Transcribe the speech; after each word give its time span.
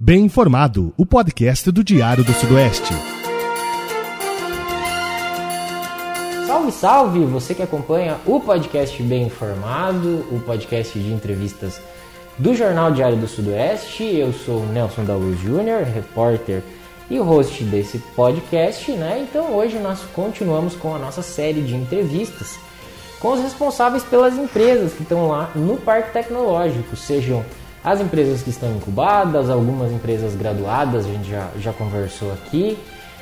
Bem 0.00 0.26
Informado, 0.26 0.94
o 0.96 1.04
podcast 1.04 1.72
do 1.72 1.82
Diário 1.82 2.22
do 2.22 2.32
Sudoeste. 2.32 2.94
Salve, 6.46 6.70
salve! 6.70 7.24
Você 7.24 7.52
que 7.52 7.64
acompanha 7.64 8.16
o 8.24 8.38
podcast 8.38 9.02
Bem 9.02 9.24
Informado, 9.24 10.24
o 10.30 10.40
podcast 10.46 10.96
de 10.96 11.12
entrevistas 11.12 11.80
do 12.38 12.54
Jornal 12.54 12.92
Diário 12.92 13.16
do 13.16 13.26
Sudoeste. 13.26 14.04
Eu 14.04 14.32
sou 14.32 14.64
Nelson 14.66 15.04
da 15.04 15.16
Luz 15.16 15.40
Júnior, 15.40 15.82
repórter 15.82 16.62
e 17.10 17.18
host 17.18 17.64
desse 17.64 17.98
podcast, 17.98 18.92
né? 18.92 19.26
Então 19.28 19.52
hoje 19.52 19.80
nós 19.80 20.02
continuamos 20.14 20.76
com 20.76 20.94
a 20.94 20.98
nossa 21.00 21.22
série 21.22 21.62
de 21.62 21.74
entrevistas 21.74 22.56
com 23.18 23.32
os 23.32 23.40
responsáveis 23.40 24.04
pelas 24.04 24.34
empresas 24.34 24.92
que 24.92 25.02
estão 25.02 25.26
lá 25.26 25.50
no 25.56 25.76
Parque 25.76 26.12
Tecnológico, 26.12 26.94
sejam 26.94 27.44
as 27.82 28.00
empresas 28.00 28.42
que 28.42 28.50
estão 28.50 28.70
incubadas, 28.74 29.48
algumas 29.48 29.92
empresas 29.92 30.34
graduadas, 30.34 31.06
a 31.06 31.08
gente 31.08 31.30
já, 31.30 31.48
já 31.58 31.72
conversou 31.72 32.32
aqui, 32.32 32.78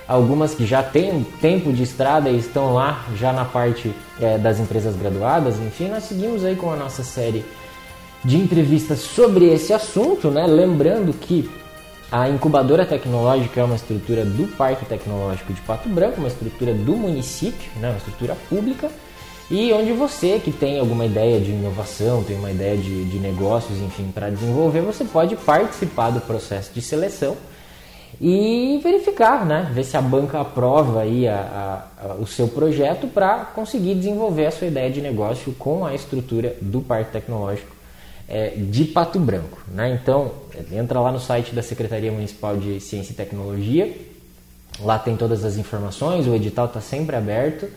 algumas 0.09 0.55
que 0.55 0.64
já 0.64 0.83
têm 0.83 1.24
tempo 1.41 1.73
de 1.73 1.83
estrada 1.83 2.30
e 2.30 2.38
estão 2.38 2.74
lá 2.74 3.05
já 3.16 3.33
na 3.33 3.45
parte 3.45 3.95
é, 4.20 4.38
das 4.38 4.59
empresas 4.59 4.97
graduadas, 4.97 5.59
enfim, 5.59 5.88
nós 5.88 6.05
seguimos 6.05 6.45
aí 6.45 6.56
com 6.56 6.73
a 6.73 6.77
nossa 6.77 7.02
série 7.02 7.45
de 8.24 8.37
entrevistas 8.37 9.00
sobre 9.00 9.52
esse 9.52 9.73
assunto, 9.73 10.30
né? 10.30 10.47
Lembrando 10.47 11.12
que 11.12 11.48
a 12.11 12.28
incubadora 12.28 12.86
tecnológica 12.86 13.61
é 13.61 13.64
uma 13.64 13.75
estrutura 13.75 14.25
do 14.25 14.47
Parque 14.56 14.84
Tecnológico 14.84 15.52
de 15.52 15.61
Pato 15.62 15.88
Branco, 15.88 16.19
uma 16.19 16.28
estrutura 16.28 16.73
do 16.73 16.97
município, 16.97 17.69
né? 17.80 17.88
uma 17.88 17.98
estrutura 17.98 18.36
pública 18.48 18.91
e 19.50 19.73
onde 19.73 19.92
você 19.92 20.41
que 20.41 20.50
tem 20.50 20.80
alguma 20.80 21.06
ideia 21.06 21.41
de 21.41 21.52
inovação, 21.52 22.24
tem 22.24 22.36
uma 22.36 22.50
ideia 22.50 22.77
de, 22.77 23.05
de 23.05 23.18
negócios, 23.18 23.78
enfim, 23.80 24.10
para 24.12 24.28
desenvolver, 24.28 24.80
você 24.80 25.05
pode 25.05 25.36
participar 25.36 26.10
do 26.10 26.20
processo 26.20 26.72
de 26.74 26.82
seleção 26.82 27.36
e 28.20 28.80
verificar, 28.82 29.45
né? 29.45 29.70
Ver 29.72 29.84
se 29.84 29.96
a 29.96 30.02
banca 30.02 30.41
aprova 30.41 31.03
aí 31.03 31.28
a, 31.28 31.86
a, 32.00 32.08
a, 32.08 32.14
o 32.14 32.27
seu 32.27 32.48
projeto 32.48 33.06
para 33.06 33.44
conseguir 33.44 33.94
desenvolver 33.94 34.47
a 34.47 34.50
sua 34.50 34.66
ideia 34.66 34.91
de 34.91 35.00
negócio 35.00 35.53
com 35.53 35.84
a 35.84 35.94
estrutura 35.94 36.56
do 36.60 36.81
Parque 36.81 37.12
Tecnológico 37.12 37.70
é, 38.28 38.50
de 38.56 38.84
Pato 38.84 39.20
Branco. 39.20 39.62
Né? 39.69 39.98
Então, 40.03 40.33
entra 40.72 40.98
lá 40.98 41.12
no 41.12 41.20
site 41.20 41.55
da 41.55 41.62
Secretaria 41.62 42.10
Municipal 42.10 42.56
de 42.56 42.81
Ciência 42.81 43.12
e 43.12 43.14
Tecnologia, 43.14 43.94
lá 44.81 44.98
tem 44.98 45.16
todas 45.16 45.44
as 45.44 45.56
informações, 45.56 46.27
o 46.27 46.34
edital 46.34 46.66
está 46.66 46.81
sempre 46.81 47.14
aberto. 47.14 47.69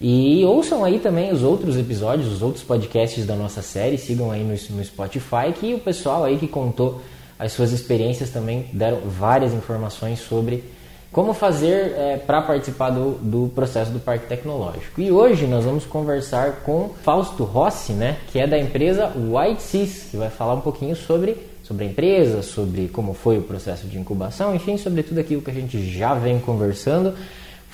E 0.00 0.44
ouçam 0.44 0.84
aí 0.84 1.00
também 1.00 1.32
os 1.32 1.42
outros 1.42 1.76
episódios, 1.76 2.32
os 2.32 2.40
outros 2.40 2.62
podcasts 2.62 3.26
da 3.26 3.34
nossa 3.34 3.62
série, 3.62 3.98
sigam 3.98 4.30
aí 4.30 4.44
no, 4.44 4.76
no 4.76 4.84
Spotify, 4.84 5.52
que 5.58 5.74
o 5.74 5.78
pessoal 5.78 6.24
aí 6.24 6.38
que 6.38 6.46
contou 6.46 7.00
as 7.38 7.52
suas 7.52 7.72
experiências 7.72 8.30
também 8.30 8.66
deram 8.72 9.00
várias 9.04 9.52
informações 9.52 10.20
sobre 10.20 10.64
como 11.10 11.32
fazer 11.32 11.94
é, 11.96 12.16
para 12.16 12.42
participar 12.42 12.90
do, 12.90 13.12
do, 13.12 13.50
processo 13.54 13.90
do 13.90 13.98
Parque 13.98 14.26
Tecnológico. 14.26 15.00
E 15.00 15.10
hoje 15.10 15.46
nós 15.46 15.64
vamos 15.64 15.86
conversar 15.86 16.60
com 16.64 16.90
Fausto 17.02 17.44
Rossi, 17.44 17.92
né, 17.92 18.18
que 18.30 18.38
é 18.38 18.46
da 18.46 18.58
empresa 18.58 19.10
White 19.16 19.62
Seas, 19.62 20.06
que 20.10 20.16
vai 20.16 20.28
falar 20.28 20.54
um 20.54 20.60
pouquinho 20.60 20.94
sobre, 20.94 21.36
sobre 21.64 21.86
a 21.86 21.88
empresa, 21.88 22.42
sobre 22.42 22.88
como 22.88 23.14
foi 23.14 23.38
o 23.38 23.42
processo 23.42 23.86
de 23.86 23.98
incubação, 23.98 24.54
enfim, 24.54 24.76
sobre 24.76 25.02
tudo 25.02 25.18
aquilo 25.18 25.40
que 25.40 25.50
a 25.50 25.54
gente 25.54 25.90
já 25.90 26.14
vem 26.14 26.38
conversando. 26.38 27.14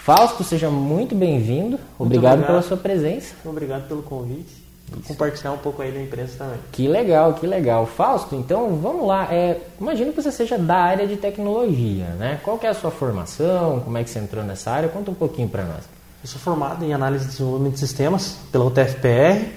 Fausto, 0.05 0.45
seja 0.45 0.69
muito 0.69 1.15
bem-vindo. 1.15 1.79
Obrigado, 1.99 2.35
obrigado, 2.35 2.47
pela 2.47 2.61
sua 2.61 2.77
presença. 2.77 3.35
Obrigado 3.43 3.89
pelo 3.89 4.03
convite. 4.03 4.63
Compartilhar 5.09 5.53
um 5.53 5.57
pouco 5.57 5.81
aí 5.81 5.91
da 5.91 5.99
empresa 5.99 6.37
também. 6.37 6.59
Que 6.71 6.87
legal, 6.87 7.33
que 7.33 7.47
legal. 7.47 7.87
Fausto, 7.87 8.37
então 8.37 8.77
vamos 8.77 9.07
lá. 9.07 9.33
É, 9.33 9.63
imagino 9.81 10.13
que 10.13 10.21
você 10.21 10.31
seja 10.31 10.59
da 10.59 10.77
área 10.77 11.07
de 11.07 11.17
tecnologia, 11.17 12.05
né? 12.19 12.39
Qual 12.45 12.61
é 12.63 12.69
a 12.69 12.75
sua 12.75 12.91
formação? 12.91 13.81
Como 13.81 13.97
é 13.97 14.05
que 14.05 14.11
você 14.11 14.19
entrou 14.19 14.45
nessa 14.45 14.73
área? 14.73 14.91
Conta 14.91 15.11
um 15.11 15.15
pouquinho 15.15 15.49
para 15.49 15.65
nós. 15.65 15.85
Eu 16.23 16.29
sou 16.29 16.39
formado 16.39 16.85
em 16.85 16.93
análise 16.93 17.25
de 17.25 17.31
desenvolvimento 17.31 17.73
de 17.73 17.81
sistemas 17.81 18.37
pela 18.53 18.67
UTFPR. 18.67 19.49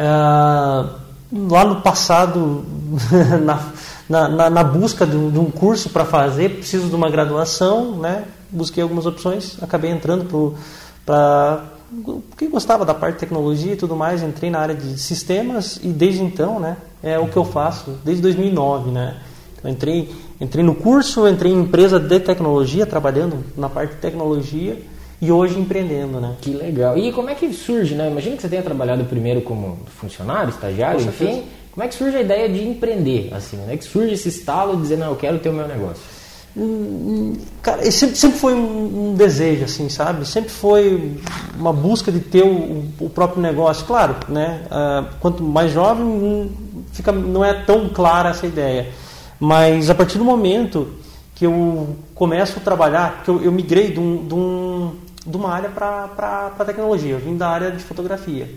Uh, 0.00 1.03
lá 1.32 1.64
no 1.64 1.80
passado, 1.80 2.64
na, 4.08 4.28
na, 4.28 4.50
na, 4.50 4.64
busca 4.64 5.06
de 5.06 5.16
um, 5.16 5.30
de 5.30 5.38
um 5.38 5.50
curso 5.50 5.90
para 5.90 6.04
fazer, 6.04 6.56
preciso 6.56 6.88
de 6.88 6.94
uma 6.94 7.10
graduação, 7.10 7.96
né? 7.96 8.24
busquei 8.50 8.82
algumas 8.82 9.04
opções, 9.06 9.56
acabei 9.60 9.90
entrando 9.90 10.54
para 11.04 11.64
porque 12.30 12.48
gostava 12.48 12.84
da 12.84 12.94
parte 12.94 13.14
de 13.14 13.20
tecnologia 13.20 13.74
e 13.74 13.76
tudo 13.76 13.94
mais, 13.94 14.22
entrei 14.22 14.50
na 14.50 14.58
área 14.58 14.74
de 14.74 14.98
sistemas 14.98 15.78
e 15.82 15.88
desde 15.88 16.22
então, 16.22 16.58
né, 16.58 16.76
é 17.02 17.18
o 17.18 17.28
que 17.28 17.36
eu 17.36 17.44
faço 17.44 17.98
desde 18.04 18.22
2009, 18.22 18.90
né. 18.90 19.18
Eu 19.62 19.70
entrei, 19.70 20.12
entrei 20.40 20.64
no 20.64 20.74
curso, 20.74 21.28
entrei 21.28 21.52
em 21.52 21.60
empresa 21.60 22.00
de 22.00 22.20
tecnologia, 22.20 22.84
trabalhando 22.84 23.44
na 23.56 23.68
parte 23.68 23.94
de 23.94 24.00
tecnologia 24.00 24.82
e 25.20 25.30
hoje 25.30 25.58
empreendendo, 25.58 26.20
né. 26.20 26.36
Que 26.40 26.50
legal. 26.50 26.98
E 26.98 27.12
como 27.12 27.30
é 27.30 27.34
que 27.34 27.52
surge, 27.52 27.94
né? 27.94 28.10
Imagina 28.10 28.36
que 28.36 28.42
você 28.42 28.48
tenha 28.48 28.62
trabalhado 28.62 29.04
primeiro 29.04 29.40
como 29.40 29.78
funcionário, 29.98 30.50
estagiário, 30.50 31.00
enfim. 31.00 31.44
Como 31.72 31.84
é 31.84 31.88
que 31.88 31.94
surge 31.94 32.16
a 32.16 32.20
ideia 32.20 32.48
de 32.48 32.66
empreender, 32.66 33.30
assim? 33.32 33.56
Como 33.56 33.70
é 33.70 33.76
que 33.76 33.84
surge 33.84 34.14
esse 34.14 34.28
estalo 34.28 34.76
de 34.76 34.82
dizer, 34.82 34.96
não, 34.96 35.08
eu 35.08 35.16
quero 35.16 35.38
ter 35.38 35.48
o 35.48 35.52
meu 35.52 35.66
negócio? 35.66 36.02
Cara, 37.60 37.90
sempre, 37.90 38.14
sempre 38.14 38.38
foi 38.38 38.54
um, 38.54 39.14
desejo, 39.14 39.64
assim, 39.64 39.88
sabe? 39.88 40.24
Sempre 40.24 40.50
foi 40.50 41.18
uma 41.58 41.72
busca 41.72 42.12
de 42.12 42.20
ter 42.20 42.44
o, 42.44 42.84
o 43.00 43.10
próprio 43.10 43.42
negócio. 43.42 43.84
Claro, 43.84 44.14
né? 44.28 44.62
Uh, 44.66 45.14
quanto 45.18 45.42
mais 45.42 45.72
jovem, 45.72 46.52
fica, 46.92 47.10
não 47.10 47.44
é 47.44 47.54
tão 47.54 47.88
clara 47.88 48.30
essa 48.30 48.46
ideia. 48.46 48.88
Mas 49.40 49.90
a 49.90 49.94
partir 49.96 50.16
do 50.16 50.24
momento 50.24 50.88
que 51.34 51.44
eu 51.44 51.96
começo 52.14 52.58
a 52.58 52.62
trabalhar, 52.62 53.22
que 53.24 53.30
eu, 53.30 53.42
eu 53.42 53.50
migrei 53.50 53.90
de, 53.90 53.98
um, 53.98 54.24
de, 54.24 54.34
um, 54.34 54.92
de 55.26 55.36
uma 55.36 55.50
área 55.50 55.70
para 55.70 56.52
a 56.58 56.64
tecnologia. 56.64 57.14
Eu 57.14 57.18
vim 57.18 57.36
da 57.36 57.48
área 57.48 57.70
de 57.70 57.82
fotografia. 57.82 58.54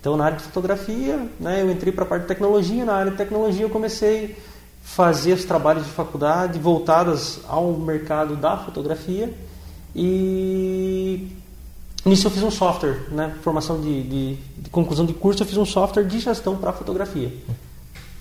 Então, 0.00 0.16
na 0.16 0.26
área 0.26 0.36
de 0.36 0.44
fotografia, 0.44 1.28
né, 1.40 1.62
eu 1.62 1.70
entrei 1.70 1.92
para 1.92 2.04
a 2.04 2.06
parte 2.06 2.22
de 2.22 2.28
tecnologia. 2.28 2.84
Na 2.84 2.94
área 2.94 3.10
de 3.10 3.16
tecnologia, 3.16 3.62
eu 3.62 3.70
comecei 3.70 4.36
fazer 4.84 5.32
os 5.32 5.44
trabalhos 5.44 5.84
de 5.84 5.90
faculdade 5.90 6.58
voltadas 6.58 7.40
ao 7.48 7.72
mercado 7.72 8.36
da 8.36 8.56
fotografia 8.58 9.32
e 9.96 11.26
nisso 12.04 12.26
eu 12.26 12.30
fiz 12.30 12.42
um 12.42 12.50
software, 12.50 13.08
né? 13.10 13.34
Formação 13.42 13.80
de, 13.80 14.02
de, 14.02 14.34
de 14.58 14.70
conclusão 14.70 15.06
de 15.06 15.14
curso, 15.14 15.42
eu 15.42 15.46
fiz 15.46 15.56
um 15.56 15.64
software 15.64 16.04
de 16.04 16.20
gestão 16.20 16.56
para 16.56 16.72
fotografia. 16.72 17.32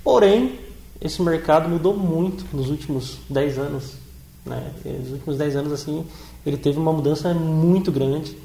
Porém, 0.04 0.60
esse 1.02 1.22
mercado 1.22 1.68
mudou 1.68 1.96
muito 1.96 2.46
nos 2.56 2.70
últimos 2.70 3.18
10 3.30 3.60
anos. 3.60 4.03
Né? 4.46 4.72
Nos 4.86 5.12
últimos 5.12 5.38
10 5.38 5.56
anos, 5.56 5.74
assim, 5.74 6.06
ele 6.46 6.58
teve 6.58 6.78
uma 6.78 6.92
mudança 6.92 7.34
muito 7.34 7.92
grande 7.92 8.38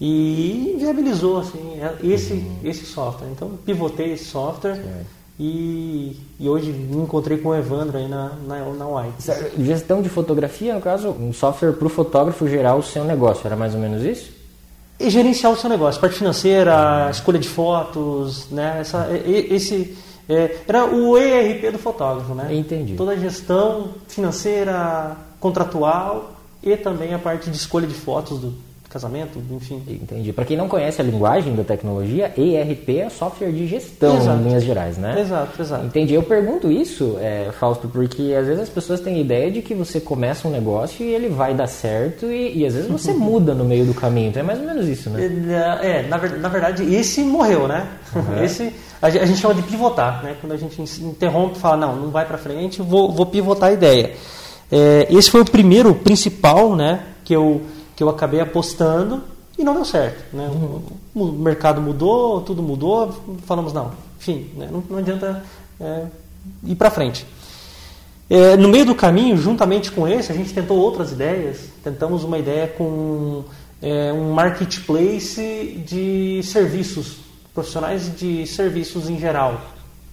e 0.00 0.76
viabilizou 0.78 1.38
assim, 1.38 1.78
esse, 2.02 2.32
uhum. 2.32 2.56
esse 2.64 2.86
software. 2.86 3.28
Então, 3.30 3.50
pivotei 3.64 4.12
esse 4.12 4.24
software. 4.24 4.76
Certo 4.76 5.22
e, 5.38 6.16
e, 6.38 6.48
hoje 6.48 6.70
me 6.70 7.02
encontrei 7.02 7.38
com 7.38 7.48
o 7.48 7.54
Evandro 7.54 7.98
aí 7.98 8.06
na, 8.06 8.32
na, 8.46 8.60
na 8.60 8.86
White. 8.86 9.32
Gestão 9.58 10.02
de 10.02 10.08
fotografia, 10.08 10.74
no 10.74 10.80
caso, 10.80 11.08
um 11.08 11.32
software 11.32 11.72
para 11.72 11.86
o 11.86 11.90
fotógrafo 11.90 12.46
gerar 12.46 12.76
o 12.76 12.82
seu 12.82 13.02
negócio, 13.02 13.46
era 13.46 13.56
mais 13.56 13.74
ou 13.74 13.80
menos 13.80 14.04
isso? 14.04 14.30
E 15.00 15.10
gerenciar 15.10 15.52
o 15.52 15.56
seu 15.56 15.68
negócio, 15.68 16.00
parte 16.00 16.16
financeira, 16.18 17.08
escolha 17.10 17.38
de 17.38 17.48
fotos, 17.48 18.50
né? 18.50 18.78
Essa, 18.80 19.08
esse, 19.26 19.96
é, 20.28 20.58
era 20.68 20.84
o 20.84 21.18
ERP 21.18 21.72
do 21.72 21.78
fotógrafo, 21.78 22.34
né? 22.34 22.54
Entendi. 22.54 22.94
Toda 22.94 23.12
a 23.12 23.16
gestão 23.16 23.88
financeira, 24.06 25.16
contratual 25.42 26.32
e 26.62 26.76
também 26.76 27.12
a 27.12 27.18
parte 27.18 27.50
de 27.50 27.56
escolha 27.56 27.86
de 27.86 27.94
fotos 27.94 28.38
do, 28.38 28.54
casamento, 28.92 29.42
enfim. 29.50 29.82
Entendi. 29.88 30.32
Para 30.32 30.44
quem 30.44 30.56
não 30.56 30.68
conhece 30.68 31.00
a 31.00 31.04
linguagem 31.04 31.54
da 31.54 31.64
tecnologia, 31.64 32.30
ERP 32.36 32.98
é 32.98 33.08
software 33.08 33.50
de 33.50 33.66
gestão, 33.66 34.18
exato. 34.18 34.38
em 34.38 34.42
linhas 34.44 34.62
gerais, 34.62 34.98
né? 34.98 35.18
Exato, 35.18 35.62
exato. 35.62 35.86
Entendi. 35.86 36.12
Eu 36.12 36.22
pergunto 36.22 36.70
isso, 36.70 37.16
é, 37.18 37.50
Fausto, 37.58 37.88
porque 37.88 38.34
às 38.38 38.46
vezes 38.46 38.64
as 38.64 38.68
pessoas 38.68 39.00
têm 39.00 39.14
a 39.14 39.18
ideia 39.18 39.50
de 39.50 39.62
que 39.62 39.74
você 39.74 39.98
começa 39.98 40.46
um 40.46 40.50
negócio 40.50 41.04
e 41.04 41.14
ele 41.14 41.30
vai 41.30 41.54
dar 41.54 41.66
certo 41.66 42.26
e, 42.26 42.58
e 42.58 42.66
às 42.66 42.74
vezes 42.74 42.90
você 42.90 43.12
muda 43.14 43.54
no 43.54 43.64
meio 43.64 43.86
do 43.86 43.94
caminho. 43.94 44.28
Então 44.28 44.40
é 44.40 44.44
mais 44.44 44.60
ou 44.60 44.66
menos 44.66 44.86
isso, 44.86 45.08
né? 45.08 45.24
É, 45.80 46.00
é 46.00 46.02
na, 46.02 46.18
na 46.18 46.48
verdade, 46.50 46.94
esse 46.94 47.22
morreu, 47.22 47.66
né? 47.66 47.88
Uhum. 48.14 48.44
Esse 48.44 48.70
a 49.00 49.08
gente 49.08 49.40
chama 49.40 49.54
de 49.54 49.62
pivotar, 49.62 50.22
né? 50.22 50.36
Quando 50.40 50.52
a 50.52 50.56
gente 50.56 50.80
interrompe 51.02 51.56
e 51.56 51.60
fala, 51.60 51.76
não, 51.76 51.96
não 51.96 52.10
vai 52.10 52.24
para 52.24 52.38
frente, 52.38 52.80
vou, 52.80 53.10
vou 53.10 53.26
pivotar 53.26 53.70
a 53.70 53.72
ideia. 53.72 54.12
É, 54.72 55.06
esse 55.10 55.30
foi 55.30 55.42
o 55.42 55.44
primeiro, 55.44 55.94
principal, 55.94 56.74
né? 56.74 57.04
Que 57.24 57.36
eu 57.36 57.62
que 57.94 58.02
eu 58.02 58.08
acabei 58.08 58.40
apostando 58.40 59.22
e 59.56 59.62
não 59.62 59.74
deu 59.74 59.84
certo. 59.84 60.34
Né? 60.34 60.48
O, 60.48 61.20
o 61.20 61.32
mercado 61.32 61.80
mudou, 61.80 62.40
tudo 62.40 62.62
mudou, 62.62 63.12
falamos 63.46 63.72
não, 63.72 63.92
enfim, 64.18 64.50
né? 64.56 64.68
não, 64.72 64.82
não, 64.88 64.98
adianta 64.98 65.44
é, 65.80 66.06
ir 66.64 66.74
para 66.74 66.90
frente. 66.90 67.26
É, 68.30 68.56
no 68.56 68.68
meio 68.68 68.86
do 68.86 68.94
caminho, 68.94 69.36
juntamente 69.36 69.92
com 69.92 70.08
esse, 70.08 70.32
a 70.32 70.34
gente 70.34 70.54
tentou 70.54 70.78
outras 70.78 71.12
ideias. 71.12 71.68
Tentamos 71.84 72.24
uma 72.24 72.38
ideia 72.38 72.66
com 72.66 73.44
é, 73.82 74.12
um 74.12 74.32
marketplace 74.32 75.82
de 75.86 76.40
serviços, 76.42 77.18
profissionais 77.52 78.16
de 78.16 78.46
serviços 78.46 79.10
em 79.10 79.18
geral. 79.18 79.60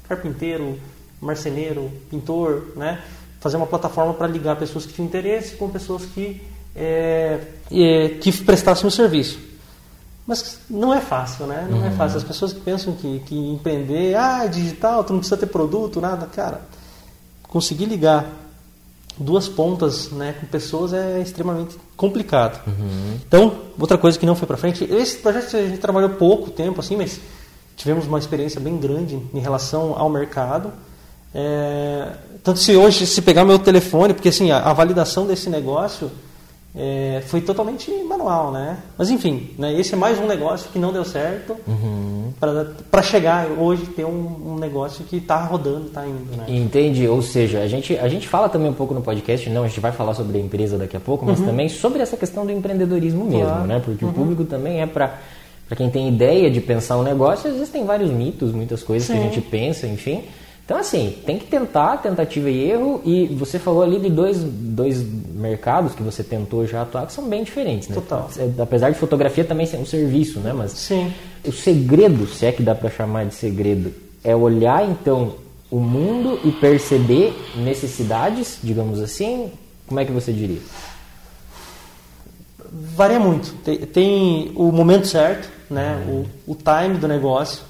Carpinteiro, 0.08 0.78
marceneiro, 1.22 1.90
pintor, 2.10 2.68
né? 2.76 3.00
Fazer 3.39 3.57
uma 3.57 3.68
plataforma 3.68 4.13
para 4.13 4.27
ligar 4.27 4.56
pessoas 4.57 4.86
que 4.86 4.94
tinham 4.94 5.07
interesse 5.07 5.56
com 5.56 5.69
pessoas 5.69 6.06
que, 6.06 6.41
é, 6.75 7.39
é, 7.71 8.09
que 8.21 8.31
prestassem 8.44 8.88
o 8.88 8.91
serviço. 8.91 9.39
Mas 10.27 10.59
não 10.69 10.94
é 10.94 11.01
fácil, 11.01 11.47
né? 11.47 11.68
Não 11.69 11.77
é 11.77 11.81
uhum. 11.81 11.88
é 11.88 11.91
fácil. 11.91 12.18
As 12.18 12.24
pessoas 12.24 12.53
que 12.53 12.59
pensam 12.59 12.94
que, 12.94 13.19
que 13.25 13.36
empreender, 13.36 14.15
ah, 14.15 14.45
é 14.45 14.47
digital, 14.47 15.03
tu 15.03 15.12
não 15.12 15.19
precisa 15.19 15.38
ter 15.38 15.47
produto, 15.47 16.00
nada. 16.00 16.27
Cara, 16.27 16.62
conseguir 17.44 17.86
ligar 17.86 18.31
duas 19.18 19.50
pontas 19.50 20.12
né, 20.12 20.33
com 20.39 20.45
pessoas 20.45 20.94
é 20.94 21.19
extremamente 21.19 21.75
complicado. 21.97 22.62
Uhum. 22.68 23.18
Então, 23.27 23.57
outra 23.77 23.97
coisa 23.97 24.18
que 24.18 24.25
não 24.25 24.36
foi 24.36 24.47
para 24.47 24.56
frente, 24.56 24.83
esse 24.86 25.18
projeto 25.18 25.57
a 25.57 25.68
gente 25.68 25.80
trabalhou 25.80 26.12
pouco 26.12 26.50
tempo, 26.50 26.80
assim, 26.80 26.95
mas 26.95 27.19
tivemos 27.75 28.07
uma 28.07 28.19
experiência 28.19 28.62
bem 28.62 28.77
grande 28.77 29.19
em 29.33 29.39
relação 29.39 29.97
ao 29.97 30.09
mercado. 30.09 30.71
É, 31.34 32.08
tanto 32.44 32.60
se 32.60 32.76
hoje, 32.76 33.06
se 33.06 33.22
pegar 33.22 33.46
meu 33.46 33.60
telefone, 33.60 34.14
porque 34.14 34.30
assim, 34.30 34.52
a, 34.52 34.60
a 34.60 34.74
validação 34.74 35.28
desse 35.28 35.50
negócio 35.50 36.10
é, 36.76 37.22
foi 37.26 37.42
totalmente 37.42 37.92
manual, 38.04 38.52
né? 38.52 38.78
Mas 38.98 39.10
enfim, 39.10 39.50
né, 39.58 39.74
esse 39.74 39.94
é 39.94 39.98
mais 39.98 40.20
um 40.20 40.28
negócio 40.28 40.70
que 40.72 40.78
não 40.78 40.94
deu 40.94 41.04
certo 41.04 41.56
uhum. 41.68 42.31
para 42.92 43.02
chegar 43.02 43.48
hoje 43.48 43.86
ter 43.88 44.06
um, 44.06 44.54
um 44.54 44.56
negócio 44.56 45.04
que 45.06 45.18
está 45.18 45.44
rodando, 45.44 45.88
está 45.88 46.06
indo, 46.06 46.36
né? 46.38 46.46
Entendi, 46.48 47.08
ou 47.08 47.22
seja, 47.22 47.60
a 47.62 47.68
gente, 47.68 47.98
a 47.98 48.08
gente 48.08 48.28
fala 48.28 48.48
também 48.50 48.70
um 48.70 48.74
pouco 48.74 48.94
no 48.94 49.02
podcast, 49.02 49.50
não, 49.50 49.64
a 49.64 49.68
gente 49.68 49.80
vai 49.80 49.92
falar 49.92 50.14
sobre 50.14 50.38
a 50.38 50.42
empresa 50.42 50.78
daqui 50.78 50.96
a 50.96 51.00
pouco, 51.00 51.25
mas 51.25 51.40
uhum. 51.40 51.48
também 51.48 51.70
sobre 51.70 52.02
essa 52.02 52.16
questão 52.16 52.46
do 52.46 52.52
empreendedorismo 52.52 53.25
mesmo, 53.25 53.46
claro. 53.46 53.68
né? 53.68 53.82
Porque 53.84 54.06
uhum. 54.06 54.12
o 54.12 54.14
público 54.14 54.46
também 54.46 54.82
é 54.82 54.86
para 54.86 55.18
para 55.68 55.75
quem 55.75 55.88
tem 55.88 56.10
ideia 56.10 56.50
de 56.50 56.60
pensar 56.60 56.98
um 56.98 57.04
negócio, 57.04 57.48
às 57.48 57.56
vezes 57.56 57.70
tem 57.70 57.86
vários 57.86 58.10
mitos, 58.10 58.52
muitas 58.52 58.82
coisas 58.82 59.08
Sim. 59.08 59.14
que 59.14 59.20
a 59.20 59.24
gente 59.24 59.40
pensa, 59.40 59.86
enfim. 59.86 60.24
Então, 60.69 60.77
assim, 60.77 61.16
tem 61.25 61.39
que 61.39 61.48
tentar, 61.48 61.98
tentativa 61.98 62.48
e 62.48 62.69
erro. 62.69 63.01
E 63.04 63.25
você 63.25 63.57
falou 63.57 63.81
ali 63.81 64.00
de 64.00 64.07
dois, 64.07 64.38
dois 64.38 65.01
mercados 65.01 65.95
que 65.95 66.04
você 66.04 66.24
tentou 66.24 66.63
já 66.68 66.83
atuar 66.83 67.07
que 67.07 67.13
são 67.13 67.27
bem 67.27 67.44
diferentes, 67.44 67.88
né? 67.88 67.95
Total. 67.95 68.30
É, 68.38 68.62
apesar 68.62 68.92
de 68.92 69.00
fotografia 69.00 69.44
também 69.44 69.66
ser 69.66 69.77
um 69.77 69.86
serviço, 69.86 70.39
né? 70.39 70.54
Mas 70.54 70.74
Sim. 70.74 71.12
o 71.44 71.51
segredo, 71.51 72.27
se 72.27 72.45
é 72.45 72.51
que 72.51 72.62
dá 72.62 72.75
para 72.75 72.88
chamar 72.92 73.25
de 73.25 73.33
segredo, 73.33 73.92
é 74.24 74.36
olhar 74.36 74.88
então 74.88 75.38
o 75.71 75.80
mundo 75.80 76.39
e 76.44 76.51
perceber 76.51 77.33
necessidades, 77.56 78.60
digamos 78.62 79.01
assim. 79.01 79.51
Como 79.88 80.00
é 80.00 80.06
que 80.06 80.12
você 80.12 80.31
diria? 80.31 80.62
Varia 82.95 83.19
muito. 83.19 83.56
Tem, 83.63 83.80
tem 83.80 84.51
o 84.54 84.72
momento 84.72 85.07
certo, 85.07 85.50
né? 85.68 86.00
Uhum. 86.07 86.25
O, 86.45 86.51
o 86.51 86.56
time 86.56 87.00
do 87.00 87.07
negócio. 87.07 87.69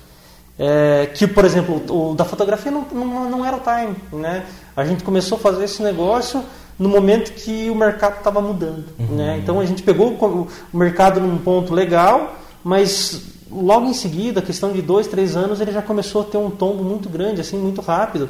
É, 0.61 1.05
que, 1.15 1.25
por 1.25 1.45
exemplo, 1.45 1.81
o, 1.89 2.13
da 2.13 2.25
fotografia 2.25 2.69
não, 2.69 2.85
não, 2.91 3.29
não, 3.29 3.45
era 3.45 3.55
o 3.55 3.61
time. 3.61 3.95
Né? 4.21 4.45
A 4.75 4.83
gente 4.83 5.05
começou 5.05 5.37
a 5.37 5.39
fazer 5.41 5.63
esse 5.63 5.81
negócio 5.81 6.43
no 6.77 6.89
momento 6.89 7.31
que 7.31 7.69
o 7.69 7.75
mercado 7.75 8.17
estava 8.17 8.41
mudando. 8.41 8.83
Uhum. 8.99 9.15
Né? 9.15 9.39
Então 9.41 9.61
a 9.61 9.65
gente 9.65 9.81
pegou 9.81 10.11
o, 10.11 10.47
o 10.73 10.77
mercado 10.77 11.21
num 11.21 11.37
ponto 11.37 11.73
legal, 11.73 12.35
mas 12.61 13.21
logo 13.49 13.85
em 13.85 13.93
seguida, 13.93 14.41
questão 14.41 14.73
de 14.73 14.81
dois, 14.81 15.07
três 15.07 15.37
anos, 15.37 15.61
ele 15.61 15.71
já 15.71 15.81
começou 15.81 16.21
a 16.23 16.25
ter 16.25 16.37
um 16.37 16.49
tombo 16.49 16.83
muito 16.83 17.07
grande, 17.07 17.39
assim, 17.39 17.57
muito 17.57 17.79
rápido. 17.79 18.29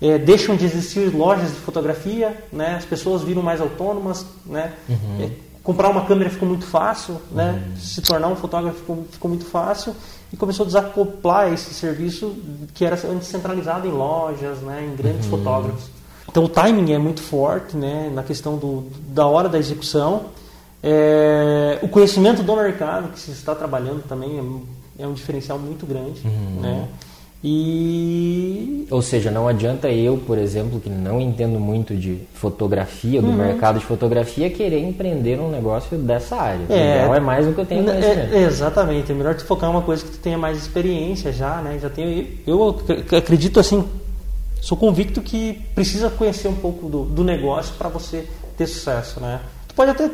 É, 0.00 0.18
deixam 0.18 0.56
de 0.56 0.64
existir 0.64 1.14
lojas 1.14 1.48
de 1.50 1.56
fotografia, 1.56 2.36
né? 2.52 2.74
as 2.76 2.84
pessoas 2.84 3.22
viram 3.22 3.42
mais 3.42 3.60
autônomas, 3.60 4.26
né? 4.46 4.72
Uhum. 4.88 5.24
É, 5.24 5.30
comprar 5.68 5.90
uma 5.90 6.06
câmera 6.06 6.30
ficou 6.30 6.48
muito 6.48 6.64
fácil, 6.64 7.20
né? 7.30 7.62
Uhum. 7.68 7.76
se 7.76 8.00
tornar 8.00 8.28
um 8.28 8.36
fotógrafo 8.36 8.78
ficou, 8.78 9.06
ficou 9.10 9.28
muito 9.28 9.44
fácil 9.44 9.94
e 10.32 10.36
começou 10.36 10.64
a 10.64 10.66
desacoplar 10.66 11.52
esse 11.52 11.74
serviço 11.74 12.34
que 12.72 12.86
era 12.86 12.96
antes 13.06 13.28
centralizado 13.28 13.86
em 13.86 13.90
lojas, 13.90 14.60
né, 14.60 14.88
em 14.90 14.96
grandes 14.96 15.26
uhum. 15.26 15.36
fotógrafos. 15.36 15.90
Então 16.26 16.42
o 16.44 16.48
timing 16.48 16.92
é 16.92 16.98
muito 16.98 17.20
forte 17.20 17.76
né, 17.76 18.10
na 18.14 18.22
questão 18.22 18.56
do, 18.56 18.86
da 19.08 19.26
hora 19.26 19.46
da 19.46 19.58
execução. 19.58 20.28
É, 20.82 21.78
o 21.82 21.88
conhecimento 21.88 22.42
do 22.42 22.56
mercado 22.56 23.12
que 23.12 23.20
se 23.20 23.30
está 23.32 23.54
trabalhando 23.54 24.02
também 24.08 24.38
é, 24.98 25.02
é 25.02 25.06
um 25.06 25.12
diferencial 25.12 25.58
muito 25.58 25.84
grande. 25.84 26.26
Uhum. 26.26 26.60
Né? 26.62 26.88
E... 27.42 28.86
Ou 28.90 29.00
seja, 29.00 29.30
não 29.30 29.46
adianta 29.46 29.88
eu, 29.88 30.16
por 30.16 30.36
exemplo, 30.38 30.80
que 30.80 30.90
não 30.90 31.20
entendo 31.20 31.60
muito 31.60 31.94
de 31.94 32.18
fotografia, 32.34 33.22
do 33.22 33.28
uhum. 33.28 33.36
mercado 33.36 33.78
de 33.78 33.84
fotografia, 33.84 34.50
querer 34.50 34.80
empreender 34.80 35.38
um 35.38 35.48
negócio 35.48 35.96
dessa 35.96 36.36
área. 36.36 36.66
É, 36.68 37.06
é 37.06 37.20
mais 37.20 37.46
o 37.46 37.52
que 37.52 37.60
eu 37.60 37.66
tenho 37.66 37.88
é, 37.88 37.92
conhecimento. 37.92 38.34
É, 38.34 38.42
exatamente, 38.42 39.12
é 39.12 39.14
melhor 39.14 39.36
tu 39.36 39.44
focar 39.44 39.70
em 39.70 39.72
uma 39.72 39.82
coisa 39.82 40.04
que 40.04 40.10
tu 40.10 40.18
tenha 40.18 40.36
mais 40.36 40.58
experiência 40.58 41.32
já, 41.32 41.62
né? 41.62 41.78
Já 41.80 41.88
tenho, 41.88 42.26
eu 42.44 42.76
acredito 43.16 43.60
assim, 43.60 43.84
sou 44.60 44.76
convicto 44.76 45.22
que 45.22 45.62
precisa 45.76 46.10
conhecer 46.10 46.48
um 46.48 46.56
pouco 46.56 46.88
do, 46.88 47.04
do 47.04 47.22
negócio 47.22 47.74
para 47.76 47.88
você 47.88 48.26
ter 48.56 48.66
sucesso, 48.66 49.20
né? 49.20 49.40
Tu 49.68 49.76
pode 49.76 49.92
até 49.92 50.10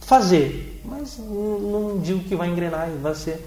fazer, 0.00 0.82
mas 0.84 1.18
não, 1.18 1.58
não 1.58 1.98
digo 2.00 2.20
que 2.20 2.34
vai 2.34 2.48
engrenar 2.48 2.90
e 2.94 2.98
vai 2.98 3.14
ser 3.14 3.42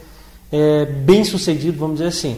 é, 0.51 0.85
bem 0.85 1.23
sucedido, 1.23 1.77
vamos 1.77 1.97
dizer 1.97 2.09
assim. 2.09 2.37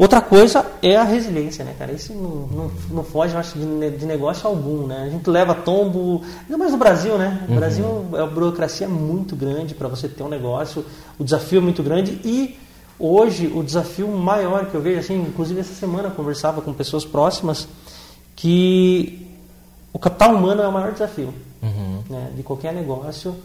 Outra 0.00 0.22
coisa 0.22 0.64
é 0.80 0.96
a 0.96 1.04
resiliência, 1.04 1.62
né, 1.62 1.74
cara? 1.78 1.92
Isso 1.92 2.14
não, 2.14 2.46
não, 2.46 2.70
não 2.90 3.04
foge, 3.04 3.34
eu 3.34 3.38
acho, 3.38 3.58
de, 3.58 3.90
de, 3.98 4.06
negócio 4.06 4.48
algum, 4.48 4.86
né? 4.86 5.04
A 5.06 5.10
gente 5.10 5.28
leva 5.28 5.54
tombo, 5.54 6.22
ainda 6.44 6.56
mais 6.56 6.72
no 6.72 6.78
Brasil, 6.78 7.18
né? 7.18 7.42
No 7.42 7.52
uhum. 7.52 7.60
Brasil, 7.60 7.84
a 8.14 8.24
burocracia 8.24 8.86
é 8.86 8.88
muito 8.88 9.36
grande 9.36 9.74
para 9.74 9.88
você 9.88 10.08
ter 10.08 10.22
um 10.22 10.28
negócio, 10.30 10.86
o 11.18 11.22
desafio 11.22 11.58
é 11.58 11.60
muito 11.60 11.82
grande 11.82 12.18
e 12.24 12.58
hoje 12.98 13.52
o 13.54 13.62
desafio 13.62 14.08
maior 14.08 14.70
que 14.70 14.74
eu 14.74 14.80
vejo, 14.80 15.00
assim, 15.00 15.20
inclusive 15.20 15.60
essa 15.60 15.74
semana 15.74 16.08
eu 16.08 16.12
conversava 16.12 16.62
com 16.62 16.72
pessoas 16.72 17.04
próximas 17.04 17.68
que 18.34 19.28
o 19.92 19.98
capital 19.98 20.34
humano 20.34 20.62
é 20.62 20.66
o 20.66 20.72
maior 20.72 20.92
desafio 20.92 21.34
uhum. 21.62 22.02
né, 22.08 22.30
de 22.34 22.42
qualquer 22.42 22.72
negócio. 22.72 23.36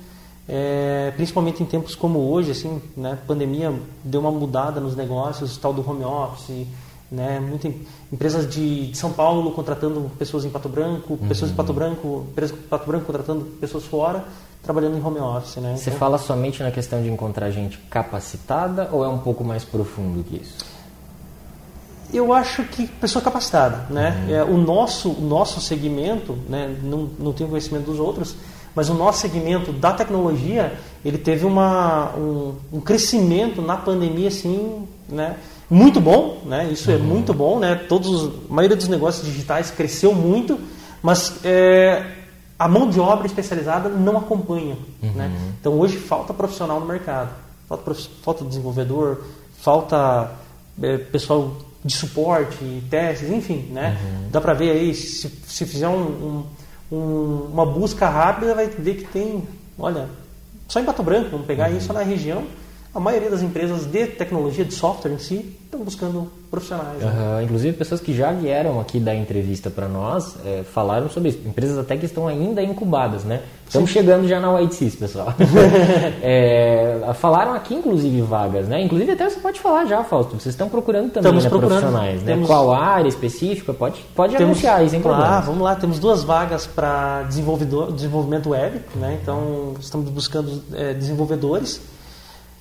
É, 0.48 1.12
principalmente 1.16 1.64
em 1.64 1.66
tempos 1.66 1.96
como 1.96 2.20
hoje, 2.32 2.52
assim, 2.52 2.80
né, 2.96 3.18
pandemia 3.26 3.74
deu 4.04 4.22
uma 4.22 4.32
mudada 4.32 4.80
nos 4.80 4.96
negócios, 4.96 5.58
tal 5.58 5.74
do 5.74 5.88
home 5.88 6.04
office, 6.04 6.68
né, 7.12 7.40
muitas 7.40 7.74
empresas 8.12 8.48
de, 8.48 8.88
de, 8.88 8.98
São 8.98 9.12
Paulo 9.12 9.52
contratando 9.52 10.12
pessoas 10.20 10.46
em 10.46 10.50
Pato 10.52 10.70
Branco, 10.70 11.14
uhum. 11.14 11.28
pessoas 11.28 11.50
em 11.50 11.56
Pato 11.56 11.74
Branco, 11.74 12.28
empresas 12.32 12.56
em 12.58 12.62
Pato 12.62 12.86
Branco 12.86 13.06
contratando 13.06 13.46
pessoas 13.60 13.86
fora, 13.86 14.24
trabalhando 14.62 14.98
em 14.98 15.04
home 15.04 15.20
office, 15.20 15.58
né? 15.58 15.76
Você 15.78 15.90
então, 15.90 16.00
fala 16.00 16.18
somente 16.18 16.62
na 16.62 16.72
questão 16.72 17.02
de 17.02 17.10
encontrar 17.10 17.50
gente 17.50 17.78
capacitada 17.90 18.90
ou 18.92 19.04
é 19.04 19.08
um 19.08 19.20
pouco 19.20 19.44
mais 19.44 19.64
profundo 19.64 20.24
que 20.24 20.38
isso? 20.38 20.58
Eu 22.14 22.34
acho 22.34 22.64
que 22.66 22.88
pessoa 22.88 23.24
capacitada, 23.24 23.88
né? 23.90 24.26
Uhum. 24.28 24.36
É, 24.36 24.44
o 24.44 24.58
nosso 24.58 25.10
o 25.10 25.22
nosso 25.22 25.60
segmento, 25.60 26.38
né, 26.48 26.76
não, 26.84 27.10
não 27.18 27.34
tenho 27.34 27.50
conhecimento 27.50 27.86
dos 27.86 28.00
outros, 28.00 28.36
mas 28.76 28.90
o 28.90 28.94
nosso 28.94 29.22
segmento 29.22 29.72
da 29.72 29.94
tecnologia, 29.94 30.78
ele 31.04 31.18
teve 31.18 31.46
uma, 31.46 32.14
um, 32.16 32.56
um 32.74 32.82
crescimento 32.82 33.62
na 33.62 33.78
pandemia, 33.78 34.28
assim, 34.28 34.86
né? 35.08 35.38
Muito 35.70 36.02
bom, 36.02 36.42
né? 36.46 36.70
Isso 36.72 36.92
é 36.92 36.96
uhum. 36.96 37.04
muito 37.04 37.34
bom, 37.34 37.58
né? 37.58 37.76
Todos, 37.76 38.32
a 38.50 38.54
maioria 38.54 38.76
dos 38.76 38.88
negócios 38.88 39.26
digitais 39.26 39.72
cresceu 39.72 40.14
muito, 40.14 40.60
mas 41.02 41.40
é, 41.44 42.06
a 42.60 42.68
mão 42.68 42.90
de 42.90 43.00
obra 43.00 43.26
especializada 43.26 43.90
não 43.90 44.18
acompanha, 44.18 44.78
uhum. 45.02 45.12
né? 45.16 45.32
Então 45.60 45.80
hoje 45.80 45.98
falta 45.98 46.34
profissional 46.34 46.80
no 46.80 46.86
mercado, 46.86 47.30
falta, 47.68 47.96
falta 48.22 48.46
desenvolvedor, 48.46 49.24
falta 49.60 50.32
é, 50.82 50.98
pessoal 50.98 51.56
de 51.84 51.94
suporte, 51.94 52.84
testes, 52.90 53.30
enfim, 53.30 53.70
né? 53.72 53.98
Uhum. 54.02 54.30
Dá 54.32 54.42
para 54.42 54.54
ver 54.54 54.72
aí 54.72 54.94
se, 54.94 55.30
se 55.48 55.66
fizer 55.66 55.88
um, 55.88 56.02
um 56.02 56.44
um, 56.92 57.50
uma 57.52 57.66
busca 57.66 58.08
rápida, 58.08 58.54
vai 58.54 58.68
ver 58.68 58.96
que 58.96 59.06
tem, 59.06 59.44
olha, 59.78 60.08
só 60.68 60.80
em 60.80 60.86
Pato 60.86 61.04
Branco, 61.04 61.30
vamos 61.30 61.46
pegar 61.46 61.70
uhum. 61.70 61.78
isso 61.78 61.94
na 61.94 62.02
região, 62.02 62.44
a 62.96 63.00
maioria 63.00 63.30
das 63.30 63.42
empresas 63.42 63.86
de 63.86 64.08
tecnologia, 64.08 64.64
de 64.64 64.74
software 64.74 65.12
em 65.12 65.20
si, 65.20 65.54
estão 65.66 65.82
buscando 65.82 66.32
profissionais. 66.50 66.98
Né? 67.00 67.12
Uhum. 67.12 67.42
Inclusive, 67.42 67.76
pessoas 67.76 68.00
que 68.00 68.16
já 68.16 68.32
vieram 68.32 68.80
aqui 68.80 69.02
dar 69.02 69.14
entrevista 69.14 69.70
para 69.70 69.90
nós 69.90 70.38
é, 70.46 70.64
falaram 70.64 71.10
sobre 71.10 71.28
isso. 71.28 71.40
Empresas 71.46 71.78
até 71.78 71.98
que 71.98 72.06
estão 72.06 72.26
ainda 72.26 72.64
incubadas, 72.64 73.26
né? 73.26 73.42
Estamos 73.68 73.90
Sim. 73.90 74.00
chegando 74.00 74.26
já 74.30 74.40
na 74.40 74.54
White 74.54 74.76
Seas, 74.76 74.96
pessoal. 74.96 75.34
é, 76.24 77.02
falaram 77.16 77.54
aqui, 77.54 77.76
inclusive, 77.76 78.22
vagas, 78.22 78.70
né? 78.70 78.82
Inclusive, 78.82 79.12
até 79.12 79.30
você 79.30 79.42
pode 79.42 79.60
falar 79.60 79.84
já, 79.88 80.02
Fausto. 80.02 80.40
Vocês 80.40 80.54
estão 80.54 80.70
procurando 80.70 81.12
também 81.12 81.34
né, 81.34 81.50
procurando. 81.50 81.82
profissionais, 81.82 82.22
né? 82.22 82.32
Temos... 82.32 82.48
Qual 82.48 82.72
área 82.72 83.10
específica? 83.10 83.74
Pode, 83.74 84.00
pode 84.16 84.38
temos... 84.38 84.52
anunciar 84.52 84.80
aí, 84.80 84.90
sem 84.90 85.02
problema. 85.02 85.40
Ah, 85.40 85.42
vamos 85.42 85.62
lá. 85.62 85.76
Temos 85.76 86.00
duas 86.00 86.24
vagas 86.24 86.66
para 86.66 87.24
desenvolvimento 87.24 88.52
web, 88.52 88.80
né? 88.96 89.20
Então, 89.22 89.74
estamos 89.82 90.10
buscando 90.10 90.64
é, 90.74 90.94
desenvolvedores 90.94 91.82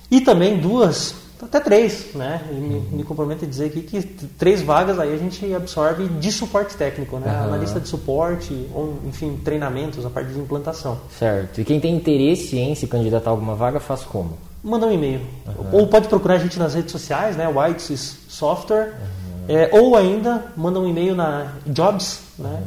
e 0.09 0.21
também 0.21 0.57
duas, 0.57 1.15
até 1.41 1.59
três, 1.59 2.13
né? 2.13 2.41
E 2.51 2.53
me, 2.53 2.79
me, 2.79 3.03
comprometo 3.03 3.45
a 3.45 3.47
dizer 3.47 3.65
aqui 3.65 3.81
que 3.81 4.01
três 4.37 4.61
vagas 4.61 4.99
aí 4.99 5.13
a 5.13 5.17
gente 5.17 5.53
absorve 5.53 6.07
de 6.07 6.31
suporte 6.31 6.75
técnico, 6.75 7.17
né? 7.17 7.31
Uhum. 7.31 7.43
Analista 7.45 7.79
de 7.79 7.87
suporte, 7.87 8.53
ou, 8.73 8.99
enfim, 9.05 9.39
treinamentos 9.43 10.05
a 10.05 10.09
parte 10.09 10.31
de 10.31 10.39
implantação. 10.39 10.97
Certo. 11.17 11.61
E 11.61 11.65
quem 11.65 11.79
tem 11.79 11.95
interesse 11.95 12.57
em 12.57 12.73
se 12.75 12.87
candidatar 12.87 13.29
a 13.29 13.33
alguma 13.33 13.55
vaga 13.55 13.79
faz 13.79 14.03
como? 14.03 14.37
Manda 14.63 14.87
um 14.87 14.91
e-mail. 14.91 15.21
Uhum. 15.45 15.79
Ou 15.79 15.87
pode 15.87 16.07
procurar 16.07 16.35
a 16.35 16.39
gente 16.39 16.57
nas 16.57 16.73
redes 16.73 16.91
sociais, 16.91 17.35
né? 17.35 17.47
Whites 17.47 18.17
Software. 18.27 18.93
Uhum. 18.93 19.55
É, 19.55 19.69
ou 19.71 19.95
ainda 19.95 20.45
manda 20.57 20.79
um 20.79 20.87
e-mail 20.87 21.13
na 21.13 21.53
jobs, 21.67 22.21
né? 22.39 22.63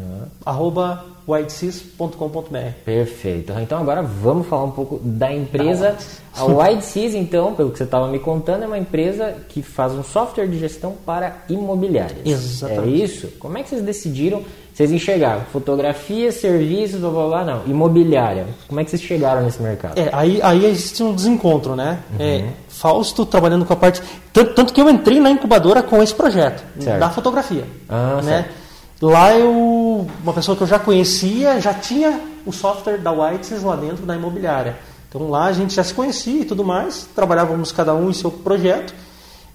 arroba 0.46 1.04
whitesys.com.br. 1.28 2.72
Perfeito. 2.84 3.52
Então 3.60 3.78
agora 3.78 4.02
vamos 4.02 4.46
falar 4.46 4.64
um 4.64 4.70
pouco 4.70 4.98
da 5.02 5.32
empresa. 5.32 5.96
A 6.34 6.44
White 6.44 6.84
Seas, 6.84 7.14
então, 7.14 7.52
pelo 7.54 7.70
que 7.70 7.78
você 7.78 7.84
estava 7.84 8.06
me 8.08 8.18
contando, 8.20 8.62
é 8.62 8.66
uma 8.66 8.78
empresa 8.78 9.34
que 9.48 9.60
faz 9.60 9.92
um 9.92 10.04
software 10.04 10.46
de 10.46 10.58
gestão 10.58 10.94
para 11.04 11.38
imobiliárias. 11.48 12.20
Exatamente. 12.24 12.88
É 12.88 13.04
isso? 13.04 13.26
Como 13.38 13.58
é 13.58 13.62
que 13.62 13.68
vocês 13.70 13.82
decidiram? 13.82 14.42
Vocês 14.72 14.92
enxergaram 14.92 15.40
fotografia, 15.52 16.30
serviços, 16.30 17.00
blá 17.00 17.10
blá 17.10 17.26
blá, 17.26 17.44
não. 17.44 17.66
Imobiliária. 17.66 18.46
Como 18.68 18.78
é 18.78 18.84
que 18.84 18.90
vocês 18.90 19.02
chegaram 19.02 19.42
nesse 19.42 19.60
mercado? 19.60 19.98
É, 19.98 20.08
aí, 20.12 20.40
aí 20.40 20.64
existe 20.66 21.02
um 21.02 21.12
desencontro, 21.12 21.74
né? 21.74 21.98
É, 22.20 22.44
Fausto 22.68 23.26
trabalhando 23.26 23.64
com 23.64 23.72
a 23.72 23.76
parte. 23.76 24.00
Tanto, 24.32 24.54
tanto 24.54 24.72
que 24.72 24.80
eu 24.80 24.88
entrei 24.88 25.18
na 25.18 25.30
incubadora 25.30 25.82
com 25.82 26.00
esse 26.00 26.14
projeto, 26.14 26.62
Certo. 26.78 27.00
da 27.00 27.10
fotografia. 27.10 27.64
Ah, 27.88 28.20
né? 28.22 28.42
certo. 28.44 28.68
Lá 29.00 29.34
eu. 29.34 29.77
Uma 30.22 30.32
pessoa 30.32 30.56
que 30.56 30.62
eu 30.62 30.66
já 30.66 30.78
conhecia 30.78 31.60
já 31.60 31.72
tinha 31.74 32.20
o 32.46 32.52
software 32.52 32.98
da 32.98 33.10
Whites 33.12 33.62
lá 33.62 33.76
dentro 33.76 34.04
da 34.06 34.14
imobiliária. 34.16 34.76
Então 35.08 35.30
lá 35.30 35.44
a 35.46 35.52
gente 35.52 35.74
já 35.74 35.82
se 35.82 35.94
conhecia 35.94 36.42
e 36.42 36.44
tudo 36.44 36.64
mais, 36.64 37.08
trabalhávamos 37.14 37.72
cada 37.72 37.94
um 37.94 38.10
em 38.10 38.12
seu 38.12 38.30
projeto. 38.30 38.94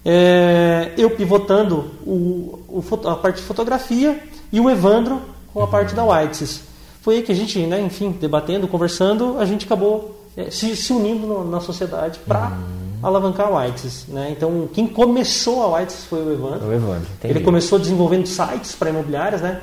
É, 0.04 0.92
eu 0.98 1.10
pivotando 1.10 1.90
o, 2.06 2.58
o 2.68 2.84
a 3.08 3.14
parte 3.16 3.36
de 3.36 3.42
fotografia 3.42 4.22
e 4.52 4.60
o 4.60 4.68
Evandro 4.68 5.20
com 5.52 5.62
a 5.62 5.66
parte 5.66 5.94
da 5.94 6.04
Whites. 6.04 6.60
Foi 7.00 7.16
aí 7.16 7.22
que 7.22 7.32
a 7.32 7.34
gente, 7.34 7.58
né, 7.60 7.80
enfim, 7.80 8.10
debatendo, 8.10 8.66
conversando, 8.68 9.36
a 9.38 9.44
gente 9.44 9.64
acabou 9.66 10.26
é, 10.36 10.50
se, 10.50 10.74
se 10.76 10.92
unindo 10.92 11.26
no- 11.26 11.50
na 11.50 11.60
sociedade 11.60 12.18
para 12.26 12.52
alavancar 13.02 13.46
a 13.48 13.58
Whites. 13.60 14.06
Né? 14.08 14.30
Então, 14.36 14.68
quem 14.72 14.86
começou 14.86 15.62
a 15.62 15.78
Whites 15.78 16.04
foi 16.04 16.20
o 16.22 16.32
Evandro. 16.32 16.68
O 16.68 16.72
Evandro. 16.72 17.06
Ele 17.22 17.40
começou 17.40 17.78
desenvolvendo 17.78 18.26
sites 18.26 18.74
para 18.74 18.90
imobiliárias, 18.90 19.40
né? 19.40 19.60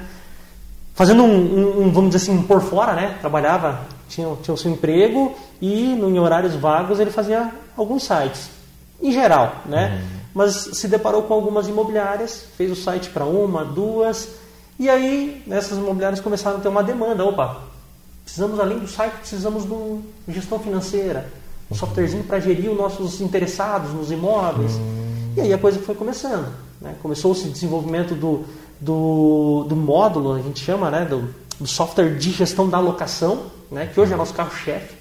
Fazendo 1.01 1.23
um, 1.23 1.87
um- 1.87 1.91
vamos 1.91 2.11
dizer 2.11 2.17
assim, 2.31 2.39
um 2.39 2.43
por 2.43 2.61
fora, 2.61 2.93
né? 2.93 3.17
Trabalhava, 3.19 3.81
tinha, 4.07 4.35
tinha 4.43 4.53
o 4.53 4.57
seu 4.57 4.69
emprego 4.69 5.33
e 5.59 5.93
em 5.93 6.19
horários 6.19 6.53
vagos 6.53 6.99
ele 6.99 7.09
fazia 7.09 7.51
alguns 7.75 8.03
sites, 8.03 8.51
em 9.01 9.11
geral, 9.11 9.55
né? 9.65 10.05
Mas 10.31 10.53
se 10.73 10.87
deparou 10.87 11.23
com 11.23 11.33
algumas 11.33 11.67
imobiliárias, 11.67 12.45
fez 12.55 12.71
o 12.71 12.75
site 12.75 13.09
para 13.09 13.25
uma, 13.25 13.65
duas, 13.65 14.29
e 14.77 14.87
aí 14.91 15.43
essas 15.49 15.79
imobiliárias 15.79 16.19
começaram 16.19 16.57
a 16.57 16.59
ter 16.61 16.67
uma 16.67 16.83
demanda. 16.83 17.25
Opa, 17.25 17.61
precisamos 18.23 18.59
além 18.59 18.77
do 18.77 18.87
site, 18.87 19.13
precisamos 19.13 19.65
de 19.65 19.73
uma 19.73 20.01
gestão 20.27 20.59
financeira, 20.59 21.27
um 21.71 21.73
softwarezinho 21.73 22.25
para 22.25 22.39
gerir 22.39 22.69
os 22.69 22.77
nossos 22.77 23.21
interessados 23.21 23.91
nos 23.91 24.11
imóveis. 24.11 24.73
E 25.35 25.41
aí 25.41 25.51
a 25.51 25.57
coisa 25.57 25.79
foi 25.79 25.95
começando. 25.95 26.47
Né? 26.79 26.93
Começou-se 27.01 27.47
o 27.47 27.51
desenvolvimento 27.51 28.13
do, 28.13 28.45
do, 28.81 29.63
do 29.69 29.75
módulo, 29.75 30.33
a 30.33 30.41
gente 30.41 30.59
chama, 30.63 30.89
né? 30.89 31.05
do, 31.05 31.29
do 31.59 31.67
software 31.67 32.17
de 32.17 32.31
gestão 32.31 32.67
da 32.67 32.79
locação, 32.79 33.43
né? 33.71 33.85
que 33.93 33.99
hoje 33.99 34.11
é 34.11 34.15
nosso 34.15 34.33
carro-chefe. 34.33 34.95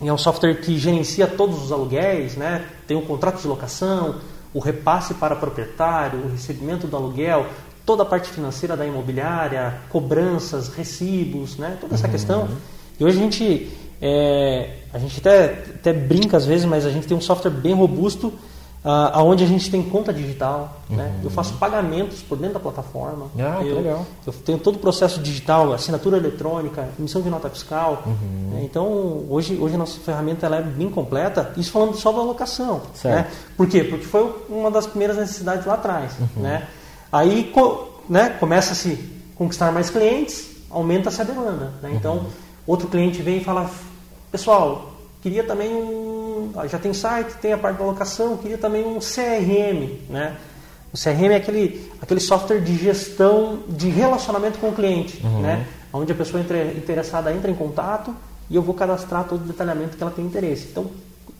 E 0.00 0.08
é 0.08 0.12
um 0.12 0.18
software 0.18 0.54
que 0.54 0.78
gerencia 0.78 1.26
todos 1.26 1.62
os 1.62 1.72
aluguéis, 1.72 2.36
né? 2.36 2.64
tem 2.86 2.96
o 2.96 3.02
contrato 3.02 3.42
de 3.42 3.48
locação, 3.48 4.20
o 4.52 4.60
repasse 4.60 5.14
para 5.14 5.34
proprietário, 5.34 6.20
o 6.20 6.28
recebimento 6.30 6.86
do 6.86 6.96
aluguel, 6.96 7.46
toda 7.84 8.04
a 8.04 8.06
parte 8.06 8.28
financeira 8.28 8.76
da 8.76 8.86
imobiliária, 8.86 9.80
cobranças, 9.90 10.68
recibos, 10.68 11.56
né? 11.56 11.76
toda 11.80 11.96
essa 11.96 12.08
questão. 12.08 12.48
E 13.00 13.04
hoje 13.04 13.18
a 13.18 13.20
gente, 13.20 13.72
é, 14.00 14.76
a 14.92 14.98
gente 14.98 15.18
até, 15.18 15.64
até 15.74 15.92
brinca 15.92 16.36
às 16.36 16.46
vezes, 16.46 16.64
mas 16.64 16.86
a 16.86 16.90
gente 16.90 17.08
tem 17.08 17.16
um 17.16 17.20
software 17.20 17.50
bem 17.50 17.74
robusto, 17.74 18.32
ah, 18.84 19.22
onde 19.22 19.42
a 19.42 19.46
gente 19.46 19.70
tem 19.70 19.82
conta 19.82 20.12
digital. 20.12 20.80
Né? 20.90 21.12
Eu 21.24 21.30
faço 21.30 21.54
pagamentos 21.54 22.20
por 22.22 22.36
dentro 22.36 22.54
da 22.54 22.60
plataforma. 22.60 23.26
Ah, 23.38 23.64
eu, 23.64 23.76
legal. 23.76 24.06
eu 24.26 24.32
tenho 24.32 24.58
todo 24.58 24.76
o 24.76 24.78
processo 24.78 25.18
digital, 25.20 25.72
assinatura 25.72 26.18
eletrônica, 26.18 26.86
emissão 26.98 27.22
de 27.22 27.30
nota 27.30 27.48
fiscal. 27.48 28.02
Uhum. 28.06 28.50
né? 28.52 28.60
Então, 28.62 29.24
hoje, 29.30 29.56
hoje 29.58 29.74
a 29.74 29.78
nossa 29.78 29.98
ferramenta 30.00 30.44
ela 30.46 30.56
é 30.56 30.62
bem 30.62 30.90
completa. 30.90 31.52
Isso 31.56 31.70
falando 31.72 31.94
só 31.96 32.12
da 32.12 32.20
locação. 32.22 32.82
Certo. 32.94 33.14
Né? 33.16 33.30
Por 33.56 33.66
quê? 33.66 33.82
Porque 33.84 34.04
foi 34.04 34.30
uma 34.50 34.70
das 34.70 34.86
primeiras 34.86 35.16
necessidades 35.16 35.64
lá 35.66 35.74
atrás. 35.74 36.12
Uhum. 36.20 36.42
Né? 36.42 36.68
Aí 37.10 37.44
co- 37.54 37.88
né, 38.08 38.36
começa 38.38 38.72
a 38.72 38.76
se 38.76 38.96
conquistar 39.34 39.72
mais 39.72 39.88
clientes, 39.88 40.46
aumenta-se 40.70 41.20
a 41.20 41.24
demanda. 41.24 41.72
Né? 41.82 41.92
Então, 41.94 42.16
Uhum. 42.16 42.26
outro 42.66 42.88
cliente 42.88 43.22
vem 43.22 43.38
e 43.38 43.44
fala: 43.44 43.70
Pessoal, 44.30 44.90
queria 45.22 45.42
também 45.44 45.72
um. 45.74 46.03
Ah, 46.56 46.66
Já 46.66 46.78
tem 46.78 46.92
site, 46.92 47.32
tem 47.40 47.52
a 47.52 47.58
parte 47.58 47.78
da 47.78 47.84
locação, 47.84 48.36
queria 48.36 48.58
também 48.58 48.84
um 48.84 48.98
CRM. 48.98 49.98
Né? 50.08 50.34
O 50.92 50.96
CRM 50.96 51.32
é 51.32 51.36
aquele, 51.36 51.90
aquele 52.00 52.20
software 52.20 52.60
de 52.60 52.76
gestão 52.76 53.60
de 53.68 53.88
relacionamento 53.88 54.58
com 54.58 54.68
o 54.68 54.72
cliente, 54.72 55.20
né? 55.42 55.66
onde 55.92 56.12
a 56.12 56.14
pessoa 56.14 56.40
entra- 56.40 56.64
interessada 56.72 57.32
entra 57.32 57.50
em 57.50 57.54
contato 57.54 58.14
e 58.50 58.56
eu 58.56 58.62
vou 58.62 58.74
cadastrar 58.74 59.24
todo 59.24 59.42
o 59.42 59.44
detalhamento 59.46 59.96
que 59.96 60.02
ela 60.02 60.12
tem 60.12 60.24
interesse. 60.24 60.68
Então, 60.70 60.86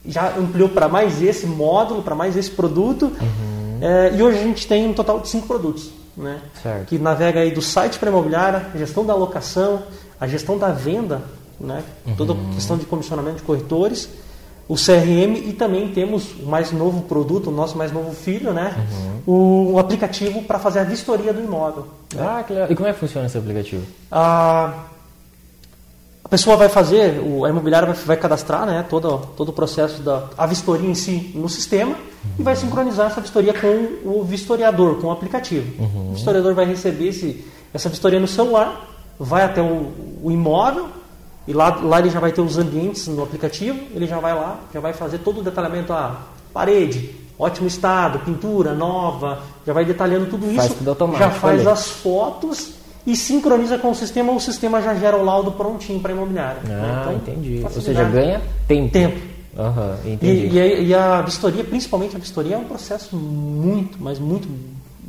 já 0.05 0.29
ampliou 0.37 0.69
para 0.69 0.87
mais 0.87 1.21
esse 1.21 1.45
módulo, 1.47 2.01
para 2.03 2.13
mais 2.15 2.35
esse 2.37 2.51
produto. 2.51 3.11
É, 3.81 4.15
e 4.15 4.21
hoje 4.23 4.39
a 4.39 4.43
gente 4.43 4.67
tem 4.67 4.87
um 4.87 4.93
total 4.93 5.19
de 5.19 5.29
cinco 5.29 5.47
produtos. 5.47 5.89
Né? 6.15 6.39
Certo. 6.63 6.85
Que 6.87 6.97
navega 6.97 7.41
aí 7.41 7.51
do 7.51 7.61
site 7.61 7.99
para 7.99 8.09
imobiliária, 8.09 8.67
gestão 8.75 9.05
da 9.05 9.13
alocação, 9.13 9.83
a 10.19 10.27
gestão 10.27 10.57
da 10.57 10.69
venda, 10.71 11.21
né? 11.59 11.83
toda 12.17 12.33
a 12.33 12.53
questão 12.55 12.77
de 12.77 12.85
comissionamento 12.85 13.37
de 13.37 13.43
corretores, 13.43 14.09
o 14.67 14.75
CRM 14.75 15.35
e 15.47 15.53
também 15.53 15.89
temos 15.89 16.31
o 16.41 16.47
mais 16.47 16.71
novo 16.71 17.03
produto, 17.03 17.49
o 17.49 17.53
nosso 17.53 17.77
mais 17.77 17.91
novo 17.91 18.13
filho, 18.13 18.51
né? 18.51 18.75
o, 19.25 19.73
o 19.73 19.79
aplicativo 19.79 20.41
para 20.41 20.57
fazer 20.57 20.79
a 20.79 20.83
vistoria 20.83 21.31
do 21.31 21.41
imóvel. 21.43 21.87
Ah, 22.17 22.43
que 22.45 22.53
legal. 22.53 22.71
E 22.71 22.75
como 22.75 22.87
é 22.87 22.93
que 22.93 22.99
funciona 22.99 23.27
esse 23.27 23.37
aplicativo? 23.37 23.85
A, 24.11 24.85
a 26.23 26.29
pessoa 26.29 26.57
vai 26.57 26.67
fazer, 26.67 27.19
o, 27.19 27.45
a 27.45 27.49
imobiliária 27.49 27.87
vai, 27.87 27.95
vai 27.95 28.17
cadastrar 28.17 28.65
né, 28.65 28.83
todo, 28.89 29.19
todo 29.37 29.49
o 29.49 29.53
processo 29.53 30.01
da 30.01 30.29
a 30.35 30.47
vistoria 30.47 30.89
em 30.89 30.95
si 30.95 31.31
no 31.35 31.47
sistema 31.47 31.95
e 32.39 32.41
vai 32.41 32.55
sincronizar 32.55 33.11
essa 33.11 33.21
vistoria 33.21 33.53
com 33.53 33.99
o 34.03 34.23
vistoriador, 34.23 34.95
com 34.95 35.07
o 35.07 35.11
aplicativo. 35.11 35.83
O 36.09 36.13
vistoriador 36.13 36.55
vai 36.55 36.65
receber 36.65 37.09
esse, 37.09 37.45
essa 37.71 37.87
vistoria 37.87 38.19
no 38.19 38.27
celular, 38.27 38.83
vai 39.19 39.43
até 39.43 39.61
o, 39.61 39.91
o 40.23 40.31
imóvel 40.31 40.87
e 41.47 41.53
lá, 41.53 41.69
lá 41.83 41.99
ele 41.99 42.09
já 42.09 42.19
vai 42.19 42.31
ter 42.31 42.41
os 42.41 42.57
ambientes 42.57 43.07
no 43.07 43.23
aplicativo, 43.23 43.77
ele 43.93 44.07
já 44.07 44.19
vai 44.19 44.33
lá, 44.33 44.59
já 44.73 44.79
vai 44.79 44.93
fazer 44.93 45.19
todo 45.19 45.39
o 45.39 45.43
detalhamento, 45.43 45.93
a 45.93 46.17
parede, 46.53 47.11
ótimo 47.37 47.67
estado, 47.67 48.19
pintura 48.19 48.73
nova, 48.73 49.39
já 49.65 49.73
vai 49.73 49.85
detalhando 49.85 50.25
tudo 50.27 50.45
isso. 50.47 50.55
Faz 50.55 50.73
tudo 50.73 51.17
Já 51.17 51.29
faz 51.31 51.59
ali. 51.61 51.69
as 51.69 51.87
fotos 51.89 52.71
e 53.05 53.15
sincroniza 53.15 53.77
com 53.77 53.91
o 53.91 53.95
sistema, 53.95 54.31
o 54.31 54.39
sistema 54.39 54.81
já 54.81 54.95
gera 54.95 55.15
o 55.17 55.23
laudo 55.23 55.51
prontinho 55.51 55.99
para 55.99 56.11
a 56.11 56.15
imobiliária. 56.15 56.61
né? 56.63 56.79
Ah, 56.81 57.01
Então, 57.01 57.13
entendi. 57.13 57.61
Ou 57.63 57.69
seja, 57.81 58.03
ganha 58.05 58.41
tempo. 58.67 58.91
Tempo. 58.91 59.19
Aham, 59.57 59.97
entendi. 60.05 60.47
E, 60.47 60.53
e, 60.55 60.59
a, 60.59 60.65
e 60.65 60.93
a 60.93 61.21
vistoria, 61.21 61.63
principalmente 61.63 62.15
a 62.15 62.19
vistoria, 62.19 62.55
é 62.55 62.57
um 62.57 62.63
processo 62.65 63.15
muito, 63.15 63.97
mas 64.01 64.17
muito 64.19 64.47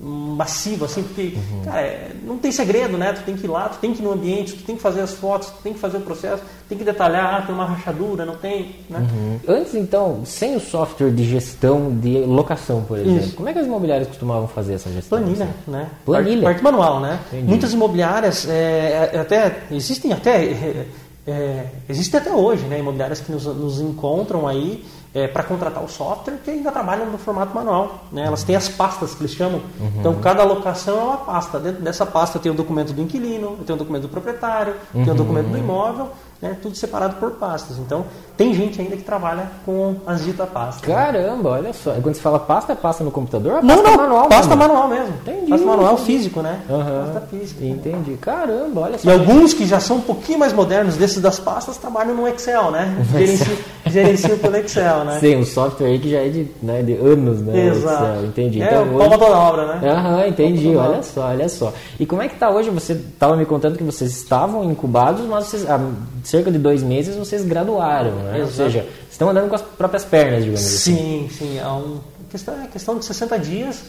massivo, 0.07 0.85
assim, 0.85 1.03
porque, 1.03 1.35
Uhum. 1.37 1.63
cara, 1.65 1.81
é- 1.81 2.13
não 2.25 2.39
tem 2.39 2.53
segredo, 2.53 2.97
né? 2.97 3.13
Tu 3.13 3.23
tem 3.23 3.35
que 3.37 3.45
ir 3.45 3.49
lá, 3.49 3.69
tu 3.69 3.79
tem 3.79 3.93
que 3.93 4.01
ir 4.01 4.05
no 4.05 4.13
ambiente, 4.13 4.53
tu 4.55 4.63
tem 4.63 4.77
que 4.77 4.83
fazer 4.83 5.01
as 5.01 5.13
fotos, 5.15 5.49
tu 5.49 5.63
tem 5.63 5.73
que 5.73 5.79
fazer 5.79 5.97
o 5.97 6.01
processo, 6.01 6.43
tem 6.69 6.79
que 6.79 6.85
detalhar, 6.85 7.35
ah, 7.35 7.43
tem 7.43 7.55
uma 7.55 7.65
rachadura, 7.65 8.25
não 8.25 8.37
tem, 8.37 8.77
né? 8.89 9.01
Uhum. 9.01 9.41
Antes, 9.49 9.75
então, 9.75 10.21
sem 10.25 10.55
o 10.57 10.61
software 10.61 11.11
de 11.11 11.25
gestão 11.25 11.91
de 11.99 12.19
locação, 12.21 12.83
por 12.83 12.99
exemplo, 12.99 13.19
Isso. 13.19 13.37
como 13.37 13.49
é 13.49 13.53
que 13.53 13.59
as 13.59 13.67
imobiliárias 13.67 14.09
costumavam 14.09 14.47
fazer 14.47 14.75
essa 14.75 14.91
gestão? 14.91 15.19
Planilha, 15.19 15.45
assim? 15.45 15.71
né? 15.71 15.89
Planilha. 16.05 16.43
Parte, 16.43 16.63
parte 16.63 16.65
manual, 16.65 17.01
né? 17.01 17.19
Entendi. 17.29 17.49
Muitas 17.49 17.73
imobiliárias, 17.73 18.49
é, 18.49 19.11
é, 19.13 19.19
até 19.19 19.63
existem 19.71 20.13
até 20.13 20.45
é, 20.45 20.87
é, 21.27 21.67
existem 21.89 22.21
até 22.21 22.33
hoje, 22.33 22.65
né? 22.67 22.79
Imobiliárias 22.79 23.21
que 23.21 23.33
nos, 23.33 23.45
nos 23.47 23.81
encontram 23.81 24.47
aí 24.47 24.85
para 25.33 25.43
contratar 25.45 25.83
o 25.83 25.89
software 25.89 26.39
que 26.45 26.51
ainda 26.51 26.71
trabalham 26.73 27.07
no 27.07 27.17
formato 27.17 27.55
manual, 27.55 28.05
né? 28.13 28.25
Elas 28.27 28.43
têm 28.43 28.57
as 28.57 28.69
pastas 28.69 29.15
que 29.15 29.23
eles 29.23 29.33
chamam. 29.33 29.61
Uhum. 29.81 29.93
Então 30.01 30.15
cada 30.17 30.43
locação 30.45 30.99
é 30.99 31.05
uma 31.05 31.17
pasta. 31.19 31.59
Dentro 31.61 31.83
dessa 31.83 32.05
pasta 32.05 32.39
tem 32.39 32.51
o 32.51 32.55
documento 32.55 32.93
do 32.93 33.01
inquilino, 33.01 33.57
tem 33.65 33.75
o 33.75 33.79
documento 33.79 34.03
do 34.03 34.09
proprietário, 34.09 34.75
tem 34.93 35.05
o 35.05 35.09
Uhum. 35.09 35.15
documento 35.15 35.47
do 35.49 35.57
imóvel, 35.59 36.09
né? 36.41 36.57
Tudo 36.63 36.77
separado 36.77 37.17
por 37.17 37.33
pastas. 37.33 37.79
Então 37.79 38.05
tem 38.37 38.53
gente 38.55 38.81
ainda 38.81 38.97
que 38.97 39.03
trabalha 39.03 39.51
com 39.65 39.97
as 40.07 40.25
ditas 40.25 40.49
pastas. 40.49 40.87
né? 40.89 40.95
Caramba, 40.95 41.51
olha 41.51 41.73
só. 41.73 41.93
Quando 41.93 42.15
você 42.15 42.21
fala 42.21 42.39
pasta, 42.39 42.73
é 42.73 42.77
pasta 42.77 43.03
no 43.03 43.11
computador? 43.11 43.59
é 43.59 43.63
Não, 43.63 43.77
pasta 43.77 43.91
não, 43.91 43.97
manual 43.97 44.29
pasta 44.29 44.57
mesmo? 44.57 44.73
manual 44.75 44.89
mesmo. 44.89 45.15
Entendi, 45.23 45.51
Pasta 45.51 45.67
manual 45.67 45.93
entendi. 45.95 46.07
físico, 46.07 46.43
né? 46.43 46.61
Aham. 46.69 47.05
Pasta 47.13 47.21
física. 47.31 47.65
Entendi. 47.65 48.17
Caramba, 48.21 48.81
olha 48.83 48.99
só. 48.99 49.09
E 49.09 49.13
alguns 49.13 49.55
que 49.55 49.67
já 49.67 49.81
são 49.81 49.97
um 49.97 50.01
pouquinho 50.03 50.39
mais 50.39 50.53
modernos, 50.53 50.97
desses 50.97 51.21
das 51.23 51.39
pastas, 51.39 51.77
trabalham 51.77 52.15
no 52.15 52.29
Excel, 52.29 52.71
né? 52.71 52.97
Gerenciam, 53.13 53.57
gerenciam 53.87 54.39
pelo 54.39 54.57
Excel, 54.57 55.05
né? 55.05 55.19
Sim, 55.21 55.37
um 55.37 55.45
software 55.45 55.87
aí 55.87 55.99
que 55.99 56.11
já 56.11 56.19
é 56.19 56.29
de, 56.29 56.51
né, 56.63 56.83
de 56.83 56.95
anos, 56.95 57.41
né? 57.41 57.67
Exato. 57.69 58.05
Excel, 58.05 58.25
entendi. 58.27 58.63
É, 58.63 58.67
então, 58.67 58.85
o 58.89 58.97
hoje... 58.97 59.11
toda 59.11 59.27
obra, 59.27 59.77
né? 59.77 59.89
Aham, 59.91 60.27
entendi. 60.29 60.75
Palma 60.75 60.89
Olha 60.91 61.03
só, 61.03 61.21
olha 61.29 61.49
só. 61.49 61.73
E 61.99 62.05
como 62.05 62.23
é 62.23 62.29
que 62.29 62.37
tá 62.37 62.51
hoje? 62.51 62.69
Você 62.71 62.93
estava 62.93 63.37
me 63.37 63.47
contando 63.47 63.79
que 63.79 63.85
vocês 63.85 64.11
estavam 64.15 64.65
incubados, 64.65 65.25
mas 65.27 65.47
vocês, 65.47 65.69
há 65.71 65.79
cerca 66.27 66.51
de 66.51 66.59
dois 66.59 66.83
meses 66.83 67.15
vocês 67.15 67.45
graduaram, 67.45 68.11
né? 68.17 68.41
Ou 68.41 68.49
seja, 68.49 68.81
vocês 68.81 69.13
estão 69.13 69.31
andando 69.31 69.49
com 69.49 69.55
as 69.55 69.63
próprias 69.63 70.05
pernas, 70.05 70.41
digamos 70.41 70.61
assim. 70.61 70.97
Sim, 70.97 71.29
sim. 71.31 71.59
É 71.59 71.69
um, 71.69 72.01
questão, 72.29 72.63
é 72.63 72.67
questão 72.67 72.99
de 72.99 73.05
60 73.05 73.39
dias. 73.39 73.85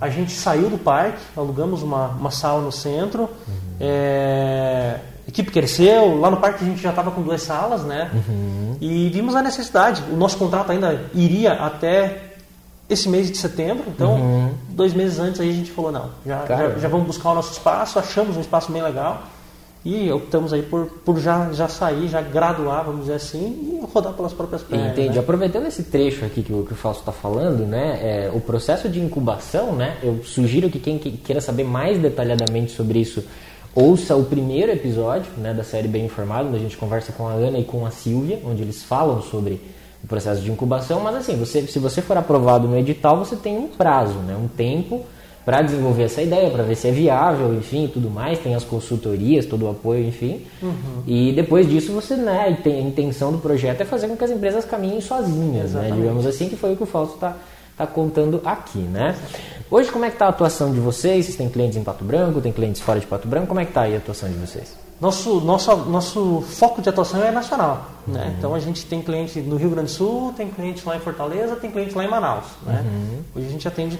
a 0.00 0.08
gente 0.08 0.32
saiu 0.32 0.70
do 0.70 0.78
parque, 0.78 1.18
alugamos 1.36 1.82
uma, 1.82 2.08
uma 2.08 2.30
sala 2.30 2.62
no 2.62 2.72
centro. 2.72 3.22
Uhum. 3.22 3.76
É, 3.78 4.98
a 5.26 5.28
equipe 5.28 5.50
cresceu, 5.50 6.18
lá 6.18 6.30
no 6.30 6.38
parque 6.38 6.64
a 6.64 6.66
gente 6.66 6.80
já 6.80 6.88
estava 6.88 7.10
com 7.10 7.20
duas 7.20 7.42
salas, 7.42 7.82
né? 7.82 8.10
Uhum. 8.14 8.76
E 8.80 9.10
vimos 9.10 9.34
a 9.34 9.42
necessidade. 9.42 10.02
O 10.10 10.16
nosso 10.16 10.38
contrato 10.38 10.72
ainda 10.72 11.04
iria 11.12 11.52
até 11.52 12.30
esse 12.88 13.10
mês 13.10 13.30
de 13.30 13.36
setembro, 13.36 13.84
então 13.88 14.14
uhum. 14.14 14.54
dois 14.70 14.94
meses 14.94 15.18
antes 15.18 15.40
aí 15.40 15.50
a 15.50 15.54
gente 15.54 15.70
falou, 15.70 15.90
não, 15.90 16.10
já, 16.24 16.44
já, 16.46 16.78
já, 16.78 16.88
vamos 16.88 17.06
buscar 17.06 17.30
o 17.30 17.34
nosso 17.34 17.52
espaço, 17.52 17.98
achamos 17.98 18.36
um 18.36 18.40
espaço 18.40 18.70
bem 18.70 18.82
legal 18.82 19.22
e 19.84 20.10
optamos 20.10 20.52
aí 20.54 20.62
por, 20.62 20.86
por 21.04 21.18
já, 21.18 21.52
já 21.52 21.68
sair, 21.68 22.08
já 22.08 22.22
graduar, 22.22 22.84
vamos 22.84 23.02
dizer 23.02 23.14
assim, 23.14 23.80
e 23.82 23.86
rodar 23.92 24.14
pelas 24.14 24.32
próprias 24.32 24.62
pernas. 24.62 24.92
Entendi. 24.92 25.10
Né? 25.10 25.18
Aproveitando 25.18 25.66
esse 25.66 25.82
trecho 25.82 26.24
aqui 26.24 26.42
que 26.42 26.52
o, 26.52 26.64
que 26.64 26.72
o 26.72 26.76
Fausto 26.76 27.00
está 27.00 27.12
falando, 27.12 27.66
né, 27.66 27.98
é, 28.00 28.30
o 28.32 28.40
processo 28.40 28.88
de 28.88 28.98
incubação, 28.98 29.74
né, 29.74 29.98
eu 30.02 30.24
sugiro 30.24 30.70
que 30.70 30.78
quem 30.78 30.98
queira 30.98 31.40
saber 31.40 31.64
mais 31.64 31.98
detalhadamente 32.00 32.72
sobre 32.72 32.98
isso, 32.98 33.22
ouça 33.74 34.16
o 34.16 34.24
primeiro 34.24 34.72
episódio 34.72 35.30
né, 35.36 35.52
da 35.52 35.62
série 35.62 35.88
Bem 35.88 36.06
Informado, 36.06 36.48
onde 36.48 36.56
a 36.56 36.60
gente 36.60 36.78
conversa 36.78 37.12
com 37.12 37.28
a 37.28 37.32
Ana 37.32 37.58
e 37.58 37.64
com 37.64 37.84
a 37.84 37.90
Silvia, 37.90 38.40
onde 38.42 38.62
eles 38.62 38.82
falam 38.82 39.20
sobre 39.20 39.60
o 40.02 40.06
processo 40.06 40.40
de 40.40 40.50
incubação, 40.50 41.00
mas 41.00 41.16
assim, 41.16 41.36
você, 41.36 41.62
se 41.66 41.78
você 41.78 42.00
for 42.00 42.16
aprovado 42.16 42.66
no 42.66 42.78
edital, 42.78 43.18
você 43.18 43.36
tem 43.36 43.58
um 43.58 43.68
prazo, 43.68 44.14
né, 44.20 44.34
um 44.34 44.48
tempo 44.48 45.04
para 45.44 45.60
desenvolver 45.60 46.04
essa 46.04 46.22
ideia, 46.22 46.50
para 46.50 46.62
ver 46.62 46.74
se 46.74 46.88
é 46.88 46.90
viável, 46.90 47.54
enfim, 47.54 47.88
tudo 47.92 48.08
mais, 48.08 48.38
tem 48.38 48.54
as 48.54 48.64
consultorias, 48.64 49.44
todo 49.44 49.66
o 49.66 49.70
apoio, 49.70 50.06
enfim. 50.06 50.46
Uhum. 50.62 51.02
E 51.06 51.32
depois 51.32 51.68
disso 51.68 51.92
você, 51.92 52.16
né, 52.16 52.58
tem, 52.62 52.78
a 52.78 52.80
intenção 52.80 53.30
do 53.30 53.38
projeto 53.38 53.82
é 53.82 53.84
fazer 53.84 54.08
com 54.08 54.16
que 54.16 54.24
as 54.24 54.30
empresas 54.30 54.64
caminhem 54.64 55.00
sozinhas, 55.00 55.72
né, 55.72 55.90
digamos 55.94 56.26
assim, 56.26 56.48
que 56.48 56.56
foi 56.56 56.72
o 56.72 56.76
que 56.76 56.82
o 56.82 56.86
Fausto 56.86 57.16
está 57.16 57.36
tá 57.76 57.86
contando 57.86 58.40
aqui, 58.44 58.78
né? 58.78 59.16
Hoje 59.70 59.90
como 59.90 60.04
é 60.04 60.08
que 60.08 60.14
está 60.14 60.26
a 60.26 60.28
atuação 60.28 60.72
de 60.72 60.78
vocês? 60.78 61.26
Vocês 61.26 61.36
têm 61.36 61.48
clientes 61.48 61.76
em 61.76 61.82
Pato 61.82 62.04
Branco, 62.04 62.40
tem 62.40 62.52
clientes 62.52 62.80
fora 62.80 63.00
de 63.00 63.06
Pato 63.06 63.26
Branco? 63.26 63.48
Como 63.48 63.60
é 63.60 63.64
que 63.64 63.70
está 63.70 63.82
aí 63.82 63.94
a 63.94 63.98
atuação 63.98 64.28
de 64.28 64.36
vocês? 64.36 64.76
Nosso, 65.00 65.40
nosso, 65.40 65.76
nosso 65.76 66.40
foco 66.42 66.80
de 66.80 66.88
atuação 66.88 67.22
é 67.24 67.32
nacional. 67.32 67.90
Né? 68.06 68.24
Uhum. 68.24 68.34
Então 68.38 68.54
a 68.54 68.60
gente 68.60 68.86
tem 68.86 69.02
cliente 69.02 69.40
no 69.40 69.56
Rio 69.56 69.70
Grande 69.70 69.90
do 69.90 69.94
Sul, 69.94 70.32
tem 70.36 70.48
cliente 70.48 70.86
lá 70.86 70.96
em 70.96 71.00
Fortaleza, 71.00 71.56
tem 71.56 71.70
cliente 71.70 71.94
lá 71.94 72.04
em 72.04 72.08
Manaus. 72.08 72.44
Né? 72.64 72.84
Uhum. 72.84 73.18
Hoje 73.34 73.46
a 73.48 73.50
gente 73.50 73.66
atende 73.66 73.98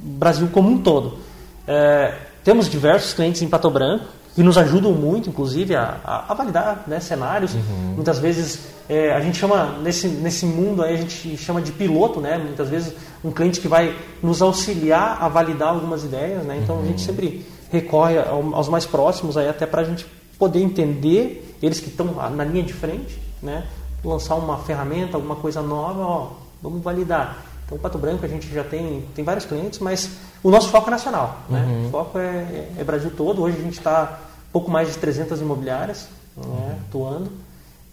Brasil 0.00 0.48
como 0.52 0.68
um 0.70 0.78
todo. 0.78 1.18
É, 1.66 2.14
temos 2.44 2.68
diversos 2.68 3.12
clientes 3.12 3.42
em 3.42 3.48
Pato 3.48 3.70
Branco 3.70 4.04
que 4.34 4.42
nos 4.42 4.56
ajudam 4.56 4.92
muito, 4.92 5.28
inclusive, 5.28 5.74
a, 5.74 5.96
a, 6.04 6.32
a 6.32 6.34
validar 6.34 6.84
né, 6.86 7.00
cenários. 7.00 7.54
Uhum. 7.54 7.94
Muitas 7.96 8.20
vezes 8.20 8.68
é, 8.88 9.12
a 9.12 9.20
gente 9.20 9.36
chama, 9.36 9.78
nesse, 9.82 10.06
nesse 10.06 10.46
mundo 10.46 10.82
aí, 10.82 10.94
a 10.94 10.96
gente 10.96 11.36
chama 11.36 11.60
de 11.60 11.72
piloto, 11.72 12.20
né? 12.20 12.38
muitas 12.38 12.68
vezes 12.68 12.94
um 13.24 13.32
cliente 13.32 13.60
que 13.60 13.66
vai 13.66 13.96
nos 14.22 14.40
auxiliar 14.40 15.18
a 15.20 15.28
validar 15.28 15.70
algumas 15.70 16.04
ideias. 16.04 16.44
Né? 16.44 16.60
Então 16.62 16.76
uhum. 16.76 16.84
a 16.84 16.86
gente 16.86 17.00
uhum. 17.00 17.06
sempre 17.06 17.46
recorre 17.70 18.16
aos 18.18 18.68
mais 18.68 18.86
próximos 18.86 19.36
aí 19.36 19.48
até 19.48 19.66
para 19.66 19.82
a 19.82 19.84
gente 19.84 20.06
poder 20.38 20.60
entender 20.60 21.56
eles 21.60 21.80
que 21.80 21.88
estão 21.88 22.06
na 22.30 22.44
linha 22.44 22.62
de 22.62 22.72
frente, 22.72 23.20
né? 23.42 23.66
lançar 24.04 24.36
uma 24.36 24.58
ferramenta, 24.58 25.16
alguma 25.16 25.34
coisa 25.34 25.60
nova, 25.60 26.00
ó, 26.00 26.28
vamos 26.62 26.80
validar. 26.80 27.44
Então, 27.68 27.76
Pato 27.76 27.98
Branco 27.98 28.24
a 28.24 28.28
gente 28.28 28.48
já 28.48 28.64
tem, 28.64 29.04
tem 29.14 29.22
vários 29.22 29.44
clientes, 29.44 29.78
mas 29.78 30.12
o 30.42 30.50
nosso 30.50 30.70
foco 30.70 30.88
é 30.88 30.90
nacional. 30.90 31.40
Né? 31.50 31.62
Uhum. 31.68 31.86
O 31.88 31.90
foco 31.90 32.18
é, 32.18 32.66
é, 32.78 32.82
Brasil 32.82 33.12
todo. 33.14 33.42
Hoje 33.42 33.58
a 33.58 33.62
gente 33.62 33.78
está 33.78 34.20
pouco 34.50 34.70
mais 34.70 34.88
de 34.88 34.96
300 34.96 35.38
imobiliárias 35.42 36.08
né, 36.34 36.44
uhum. 36.46 36.72
atuando. 36.88 37.30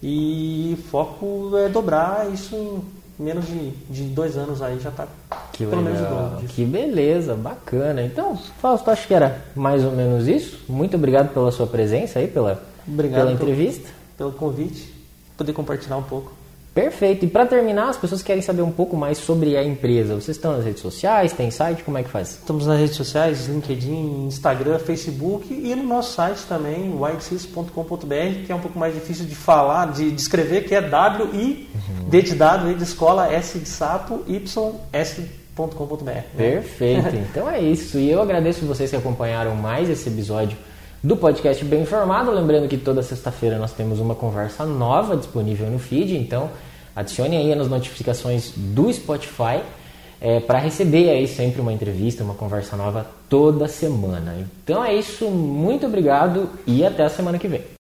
E 0.01 0.77
o 0.79 0.89
foco 0.89 1.58
é 1.58 1.67
dobrar 1.67 2.32
isso 2.32 2.55
em 2.55 2.82
menos 3.22 3.46
de, 3.48 3.72
de 3.89 4.03
dois 4.03 4.38
anos 4.38 4.62
aí 4.62 4.79
já 4.79 4.89
está 4.89 5.08
pelo 5.58 5.82
menos 5.82 6.00
o 6.00 6.03
dobro 6.03 6.48
Que 6.48 6.63
beleza, 6.63 7.34
bacana. 7.36 8.01
Então, 8.01 8.38
Fausto, 8.62 8.89
acho 8.91 9.05
que 9.08 9.13
era 9.13 9.44
mais 9.53 9.84
ou 9.84 9.91
menos 9.91 10.27
isso. 10.27 10.60
Muito 10.70 10.96
obrigado 10.96 11.34
pela 11.34 11.51
sua 11.51 11.67
presença 11.67 12.20
aí, 12.20 12.27
pela, 12.27 12.63
obrigado 12.88 13.22
pela 13.22 13.34
entrevista. 13.34 13.89
Pelo, 14.17 14.32
pelo 14.32 14.39
convite, 14.39 14.94
poder 15.36 15.51
compartilhar 15.51 15.98
um 15.98 16.03
pouco. 16.03 16.31
Perfeito. 16.75 17.24
E 17.24 17.29
para 17.29 17.46
terminar, 17.46 17.88
as 17.88 17.96
pessoas 17.96 18.22
querem 18.22 18.42
saber 18.42 18.61
um 18.61 18.70
pouco 18.70 18.98
mais 18.98 19.18
sobre 19.18 19.55
a 19.55 19.64
empresa. 19.64 20.14
Vocês 20.14 20.35
estão 20.35 20.57
nas 20.57 20.66
redes 20.66 20.81
sociais? 20.81 21.31
Tem 21.31 21.50
site? 21.50 21.81
Como 21.83 21.98
é 21.98 22.03
que 22.03 22.09
faz? 22.09 22.31
Estamos 22.31 22.68
nas 22.68 22.77
redes 22.77 22.98
sociais, 22.98 23.48
LinkedIn, 23.48 24.25
Instagram, 24.27 24.77
Facebook 24.79 25.53
e 25.53 25.74
no 25.74 25.83
nosso 25.83 26.14
site 26.14 26.42
também, 26.50 26.94
whitesys.com.br, 26.94 28.46
que 28.46 28.51
é 28.51 28.55
um 28.55 28.59
pouco 28.59 28.77
mais 28.77 28.94
difícil 28.94 29.25
de 29.25 29.35
falar, 29.35 29.94
de, 29.94 30.14
escrever, 30.16 30.66
que 30.66 30.75
é 30.75 30.81
W 30.81 31.29
I 31.33 31.70
uhum. 31.74 32.09
D 32.09 32.22
de 32.22 32.35
dado, 32.35 32.70
E 32.70 32.75
de 32.75 32.83
escola, 32.83 33.31
S 33.31 33.57
de 33.57 33.70
sapo, 33.70 34.22
Y 34.27 34.75
S.com.br. 34.92 36.11
Perfeito. 36.35 37.16
Então 37.16 37.50
é 37.50 37.61
isso. 37.61 37.98
E 37.98 38.11
eu 38.11 38.22
agradeço 38.22 38.66
vocês 38.66 38.90
que 38.90 38.98
acompanharam 38.98 39.55
mais 39.55 39.90
esse 39.90 40.09
episódio 40.09 40.57
do 41.03 41.18
podcast 41.18 41.64
Bem 41.66 41.81
Informado. 41.81 42.31
Lembrando 42.31 42.68
que 42.68 42.77
toda 42.77 43.03
sexta-feira 43.03 43.58
nós 43.58 43.74
temos 43.74 44.00
uma 44.00 44.16
conversa 44.16 44.66
nova 44.66 45.18
disponível 45.18 45.70
no 45.70 45.79
feed, 45.79 46.16
então 46.16 46.50
adicione 46.96 47.36
aí 47.36 47.53
nas 47.53 47.68
notificações 47.68 48.53
do 48.55 48.92
Spotify 48.92 49.62
é, 50.22 50.40
para 50.40 50.60
receber 50.60 51.10
aí 51.10 51.27
sempre 51.27 51.60
uma 51.60 51.74
entrevista, 51.74 52.24
uma 52.24 52.36
conversa 52.36 52.77
nova 52.77 53.05
toda 53.29 53.68
semana. 53.68 54.48
Então 54.64 54.84
é 54.84 54.96
isso, 54.96 55.29
muito 55.29 55.86
obrigado 55.86 56.50
e 56.66 56.86
até 56.86 57.03
a 57.03 57.10
semana 57.10 57.38
que 57.38 57.48
vem. 57.48 57.62